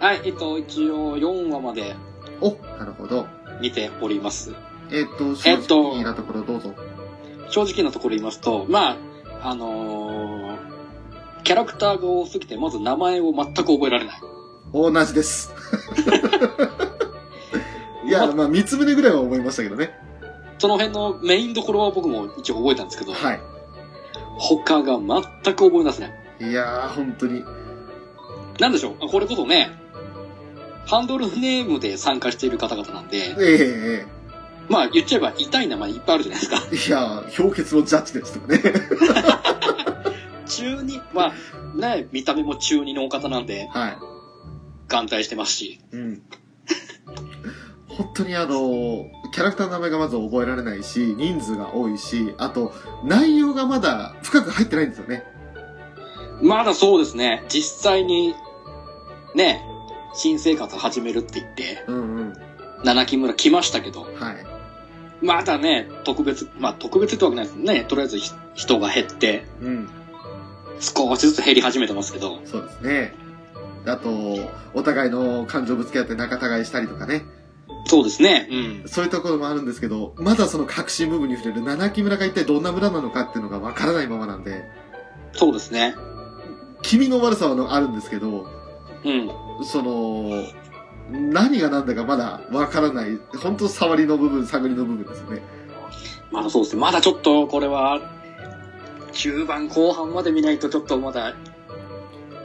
[0.00, 1.94] はい、えっと、一応4話まで
[2.40, 3.26] お、なるほど。
[3.60, 4.54] 見ております。
[4.90, 6.74] えっ、と、正えっと直なところどうぞ。
[7.48, 8.90] 正直なところ言いますと、ま
[9.42, 14.20] あ、あのー、キャラクターが多すぎて、まず名前を全く覚えられない。
[14.90, 15.52] 同じです。
[18.06, 19.98] いや、ままあ、三つ胸ぐらいは思いましたけどね。
[20.58, 23.40] その辺のメインどころは僕も一応覚えたんですけど、はい。
[24.38, 25.22] 他が全
[25.54, 26.12] く覚え出せない。
[26.50, 27.44] いやー、本当に。
[28.60, 29.08] なんでしょう？
[29.08, 29.70] これこそね、
[30.86, 34.06] ハンドルネームで参加している方々なんで、ええ
[34.68, 36.60] まあ言っちゃえば痛い名前いっぱいあるじゃないですか。
[36.72, 38.62] ええいやー、氷結のジャッジですとかね。
[40.46, 41.32] 中二、まあ
[41.78, 43.96] ね、見た目も中二のお方なんで、はい。
[44.88, 45.80] 眼帯してますし。
[45.92, 46.22] うん。
[47.88, 52.72] 本当にあの、キャラクターの名前がまず覚えられないし、人数が多いし、あと、
[53.04, 55.24] 内容がまだ深く入ってないんですよね。
[56.42, 58.34] まだそうですね、実際に、
[59.34, 59.62] ね、
[60.14, 62.32] 新生活始めるって言って、うんうん。
[62.84, 64.12] 七木村来ましたけど、はい。
[65.22, 67.84] まだね、特別、まあ特別ってわけないですね。
[67.88, 69.88] とりあえずひ人が減って、うん。
[70.80, 73.14] 少しずつ減り始めてますけど、そうですね。
[73.86, 74.38] あと、
[74.74, 77.24] お互いの感情ぶつけ合って仲違いしたりとかね。
[77.86, 78.88] そうですね、うん。
[78.88, 84.64] そういうところもあるんですけど、まだその核心部分に触れる七木村が一体どんな村なのかっていうのがわからないままなんで、
[85.32, 85.94] そうですね。
[86.82, 88.46] 気味の悪さはあるんですけど、
[89.04, 89.30] うん。
[89.64, 90.44] その、
[91.10, 95.42] 何が何だかまだわからない、本当触りの部分、探りの部分ですよね。
[96.32, 96.82] まだそうですね。
[96.82, 98.00] まだちょっとこれは、
[99.12, 101.34] 中盤後半まで見ないとちょっとまだ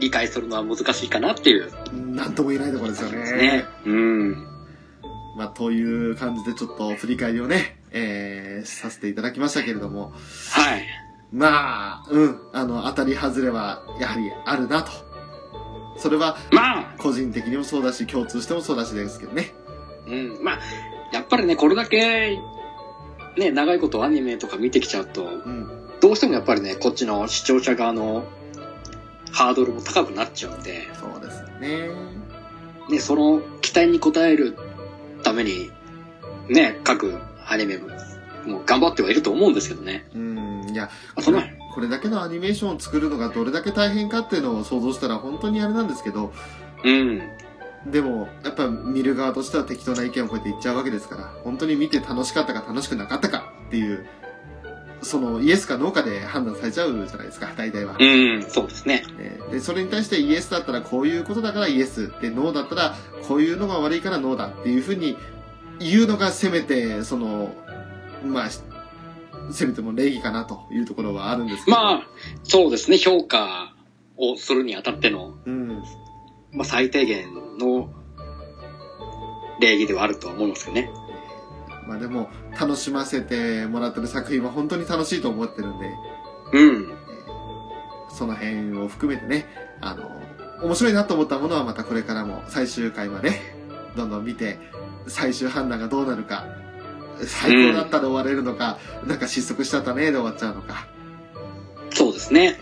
[0.01, 3.65] 理解するのは難しいかなっていうなんとも言えないところですよねね。。
[3.85, 4.47] うん。
[5.37, 10.11] まあ、という感じでちょっと振り返りをね、えー、させていただきましたけれども、
[10.51, 10.83] はい。
[11.31, 14.91] まあ、うん、あの、当たり外れはやはりあるなと。
[15.97, 19.53] それは、まあ、個人的にもそうだし、共通してもそうだしですけどね。
[20.07, 20.43] うん。
[20.43, 20.59] まあ、
[21.13, 22.39] やっぱりね、これだけ、
[23.37, 25.69] ね、長いことアニメとか見てきちゃうと、うん。
[26.01, 28.25] どうしてもやっぱりね、こっちの視聴者側の
[29.31, 31.89] ハードルも高くなっちゃうんで、そうですよね。
[32.89, 34.57] ね、その期待に応える
[35.23, 35.71] ために、
[36.49, 37.17] ね、各
[37.47, 37.87] アニメも、
[38.45, 40.05] もう頑張ってはいると思うんですけどね。
[40.13, 41.41] うん、いや、あその、
[41.73, 46.33] これだけのアニメーションを作るのがどれだけ大変かっていうのを想像したら本当にあれなんですけど、
[46.83, 47.21] うん。
[47.85, 54.05] でも、やっぱ見る側としては適当な意見をこうやって言っちゃうわけですから、本当に見て楽しかったか楽しくなかったかっていう、
[55.01, 57.95] そのイエスかノーかで判断されちゃうじゃないですか、大体は。
[57.99, 59.03] うん、そうですね。
[59.17, 62.11] えーで、それに対してイエスだったらこういうことだからイエス。
[62.21, 62.95] で、ノーだったら
[63.27, 65.17] こういうのが悪いからノーだっていうふうに
[65.79, 67.53] 言うのがせめて、その、
[68.25, 68.61] まあ、し
[69.51, 71.77] せめても礼儀かなというところはあるんですけど。
[71.77, 72.07] まあ、
[72.43, 73.73] そうですね、評価
[74.15, 75.83] をするにあたっての、うん。
[76.53, 77.27] まあ、最低限
[77.59, 77.89] の
[79.59, 80.89] 礼儀ではあるとは思いますよね。
[81.87, 82.29] まあでも、
[82.59, 85.89] 楽しませてもらってる作品は本当に楽しいと思ってるんで、
[86.53, 86.93] うん。
[88.09, 89.45] その辺を含めてね、
[89.81, 90.09] あの、
[90.63, 93.31] 面白いなと思ったものはまたこれからも最終回まで
[93.95, 94.59] どんどん見て、
[95.07, 96.45] 最終判断がどうなるか、
[97.25, 100.87] 最高だったで終われるのか、なんか失速しちゃったねで終わっちゃうのか。
[101.91, 102.57] そうですね。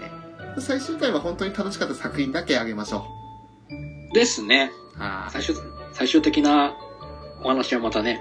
[0.59, 3.05] 最終回は本当に楽しかった作品だけあげましょ
[4.13, 4.71] ですね。
[5.29, 5.55] 最終、
[5.93, 6.75] 最終的な
[7.43, 8.19] お話はまたね。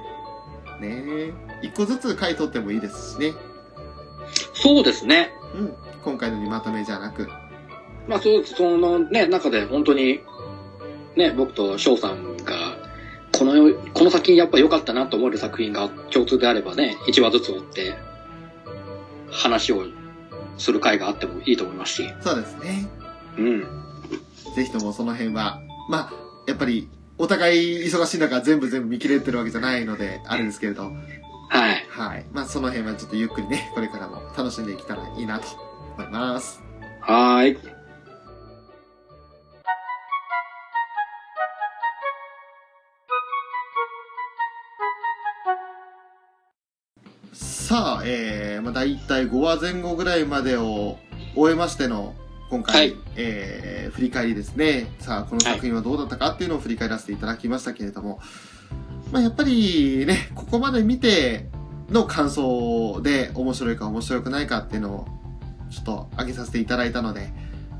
[0.80, 0.82] い。
[0.82, 1.34] ねえ。
[1.62, 3.34] 一個ずつ回取ってもいいですしね。
[4.54, 5.30] そうですね。
[5.54, 5.74] うん。
[6.04, 7.28] 今回のにまとめじゃなく。
[8.06, 10.20] まあそう、そのね、中で本当に、
[11.16, 12.76] ね、僕と翔さんが、
[13.32, 17.96] この、この作品やっぱ良かったなと思える作品が共通であればね、1話ずつ追って、
[19.30, 19.84] 話を
[20.56, 22.10] する回があってもいいと思いますし。
[22.20, 22.88] そうですね。
[23.36, 23.60] うん。
[24.54, 26.12] ぜひともその辺は、まあ、
[26.46, 26.88] やっぱり、
[27.18, 30.92] お互い忙しい中全部全部見切れてるわけじゃないので、あれですけれど、
[31.48, 31.86] はい。
[31.88, 32.26] はい。
[32.32, 35.46] まあ、その辺はちょっとゆっくりね、これからも楽しんでいけたらいいなと
[35.96, 36.62] 思います。
[37.00, 37.78] はーい。
[47.32, 50.98] さあ、えー、まあ、大体5話前後ぐらいまでを
[51.34, 52.14] 終えましての、
[52.50, 54.90] 今回、はいえー、振り返りですね。
[55.00, 58.20] さあ、この作品はどうだったかっていうのを振り返らせていただきましたけれども、
[59.12, 61.48] まあ、やっぱりね、ここまで見て
[61.90, 65.06] の感想で面白いか面白くないかっていうのを、
[65.70, 67.32] ちょっと上げさせていただいたので、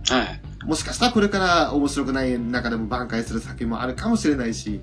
[0.08, 0.40] はい。
[0.66, 4.80] もしかしたらこれから面白くない中でも挽回する作品もあるかもしれないし、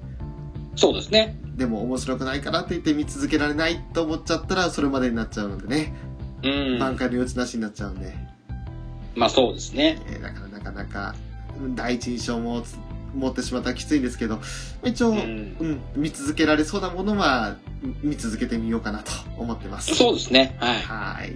[0.76, 1.38] そうですね。
[1.56, 5.94] でも面白くないからって言って見続けられないと思っちゃったらそれまでになっちゃうのでね、
[6.44, 6.80] うん。
[6.80, 8.14] 挽回の余地なしになっちゃうんで、
[9.16, 10.02] まあそうですね。
[10.08, 11.16] えーだからなかなか
[11.60, 12.78] うん第一印象もつ
[13.16, 14.40] 持ってしまったらきついんですけど、
[14.84, 15.82] 一応、ううんん。
[15.96, 17.56] 見続けられそうなものは
[18.04, 19.96] 見続けてみようかなと思ってます。
[19.96, 20.58] そうですね。
[20.60, 20.82] はい。
[20.82, 21.32] はい。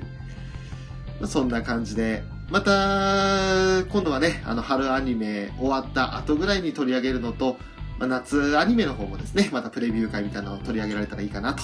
[1.19, 2.21] まあそんな感じで、
[2.51, 7.57] また、今度はね、あの、春アニメ終わった後ぐらいに取り上げるのと、
[7.99, 11.63] まあ、夏アニメの方もですね、またプレビュー会みたいなのを取り上げられたらいいかなと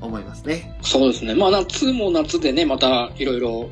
[0.00, 0.76] 思いますね。
[0.82, 1.34] そうですね。
[1.34, 3.70] まあ夏も夏でね、またいろいろ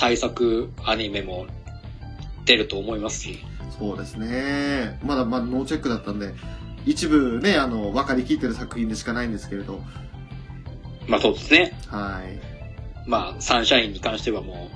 [0.00, 1.46] 対策アニメも
[2.46, 3.38] 出ると思いますし。
[3.78, 4.98] そうですね。
[5.04, 6.32] まだまだノーチェックだったんで、
[6.86, 9.82] 一部ね、あの、分かりきってる作品でしかないんですけれど、
[11.06, 11.78] まあそうですね。
[11.88, 13.08] はい。
[13.08, 14.70] まあサンシャインに関してはも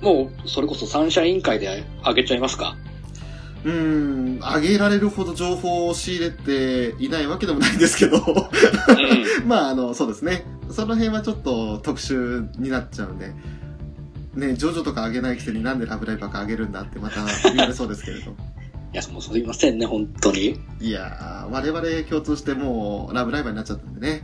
[0.00, 2.76] う、もうそれこそサンシャイン会であげちゃいますか
[3.64, 8.24] うーん、上げられるほど情報を仕入れていないわけでもないんですけど、うん。
[9.46, 10.44] まあ、あの、そうですね。
[10.70, 13.32] その辺はちょっと特殊になっちゃうんで、
[14.34, 18.32] ね、ジョジョとか上げないくせになんでラブライブか上げるんだってまた言われそうですけれど。
[18.92, 20.58] いや、もうすいませんね、本当に。
[20.80, 24.22] いやー、我々共通してもうラブライバーになっちゃったんでね。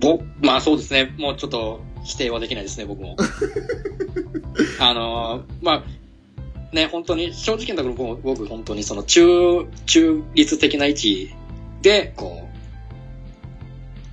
[0.00, 1.14] ぼ、まあそうですね。
[1.18, 3.16] もうちょっと否定はできないですね、僕も。
[4.80, 5.84] あのーま
[6.72, 11.30] あ、ね、本当に、正直なところ僕僕本当にその中、中立的な位置
[11.82, 12.48] で、こう、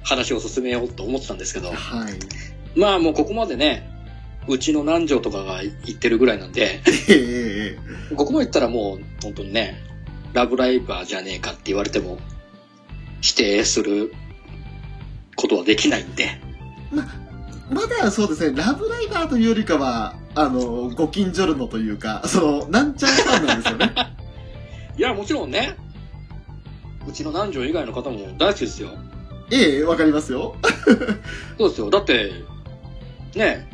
[0.04, 1.74] 話を進めようと思ってたんですけど、は
[2.10, 2.80] い。
[2.80, 3.90] まあもうここまでね、
[4.48, 7.78] うちの南條とかが言ってるぐらいなんで、ええ
[8.12, 9.82] えここまで言ったらもう本当にね、
[10.34, 12.20] ラブライバーじゃねえかって言われても、
[13.22, 14.14] 否定する
[15.36, 16.40] ことはできないんで、
[17.70, 23.94] まだそうですね、ラブライバーというよりかは、あの、ご近所るのというか、その、なんちゃんファンなんですよね。
[24.98, 25.76] いや、もちろんね、
[27.08, 28.90] うちの南條以外の方も大好きですよ。
[29.52, 30.56] ええわかりますよ。
[31.58, 31.90] そうですよ。
[31.90, 32.34] だって、
[33.36, 33.68] ね、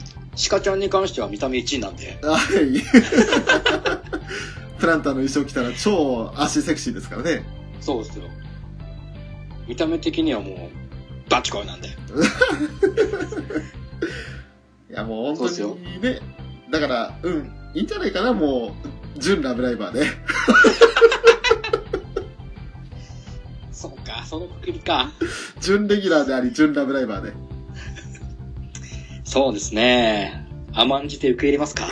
[0.49, 2.81] 鹿ちゃんに関しては見た目1位なんで、はい。
[4.79, 7.43] プランターの衣装着たら超足セクシーですからね。
[7.79, 8.25] そうですよ。
[9.67, 11.89] 見た目的にはもう、バッチコイなんで。
[14.89, 16.19] いや、もう本当にね。
[16.71, 20.05] だから、うん、いいんじゃないかな、もう、純ラブライバーで。
[23.71, 25.11] そうか、そのくくりか。
[25.59, 27.33] 純レギュラーであり、純ラブライバーで。
[29.31, 30.45] そうですね。
[30.73, 31.87] 甘んじて受け入れますか？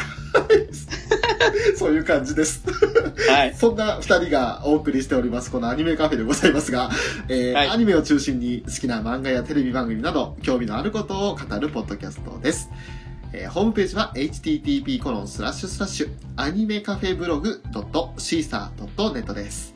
[1.78, 2.64] そういう感じです。
[3.30, 3.56] はい。
[3.56, 6.90] そんな二人がお送りしております、このアニメカフェでございますが、
[7.30, 12.70] えーはいアニメを中心に好きな漫画やテレビ番組など、興味のあることを語るポッドキャストです。
[13.32, 19.74] えーホームページは http コロンスラッシュスラッシュアニメカフェブログ .caesar.net です。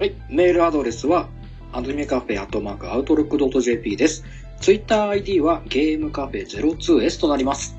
[0.00, 0.14] はい。
[0.30, 1.28] メールアドレスは、
[1.74, 4.24] アニメカフェアットマークアウトロックドット JP です。
[4.62, 7.76] ツイッター ID はゲームカフェ 02S となります。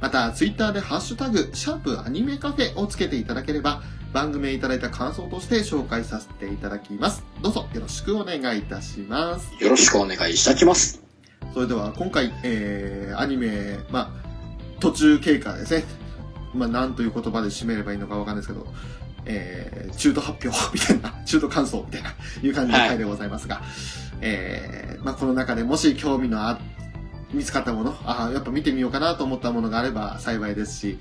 [0.00, 7.24] また、ツイッターでハッシュタグ、シャープアニメカフェをつけていただければ、番組へいただいた感想として紹介させていただきます。
[7.42, 9.52] どうぞよろしくお願いいたします。
[9.58, 11.02] よろしくお願いいたします。
[11.52, 15.82] それでは今回、えー、アニメ、まあ、途中経過ですね。
[16.54, 18.64] まあ、なんという言葉で締めればいいのかわかんないですけど、
[19.26, 23.62] えー、中途発表みたいな、中途感想みたいな、いう感じの回でございますが、
[24.20, 26.58] えー、まあ、この中でもし興味のあ、
[27.32, 30.98] 見つかったもの、ああ、やっぱ見てみようかなと思ったものがあれば幸いですし、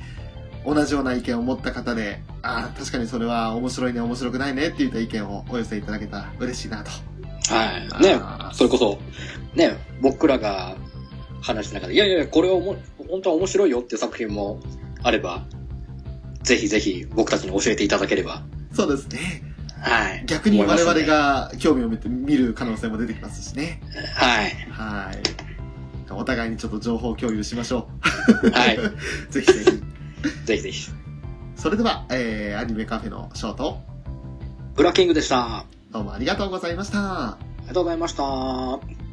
[0.65, 6.91] 同じような意見を持った方で、ああ、確かにそれは面白いね、面白くないねっていった意見をお寄せいただけたら嬉しいなと。
[7.53, 8.03] はい。
[8.03, 8.19] ね
[8.53, 8.99] それこそ、
[9.55, 10.75] ね、僕らが
[11.41, 12.75] 話した中で、いやいや、これはおも
[13.09, 14.59] 本当は面白いよっていう作品も
[15.01, 15.45] あれば、
[16.43, 18.43] ぜひぜひ僕たちに教えていただければ。
[18.73, 19.43] そうですね。
[19.81, 20.23] はい。
[20.25, 20.99] 逆に我々。
[21.01, 23.81] が興味を持って見る可能性も出てきますしね。
[24.15, 24.51] はい。
[24.71, 26.13] はい。
[26.13, 27.87] お互いにちょっと情報共有しましょ
[28.53, 28.77] はい。
[28.77, 28.97] う。
[29.29, 30.45] ぜひぜひ。
[30.45, 30.91] ぜひぜひ。
[31.55, 33.81] それでは、えー、アニメカフェのショート、
[34.75, 35.39] ブラッキングでした。
[35.39, 37.37] あどうもありがとうございました。
[37.61, 39.08] りがとうございました。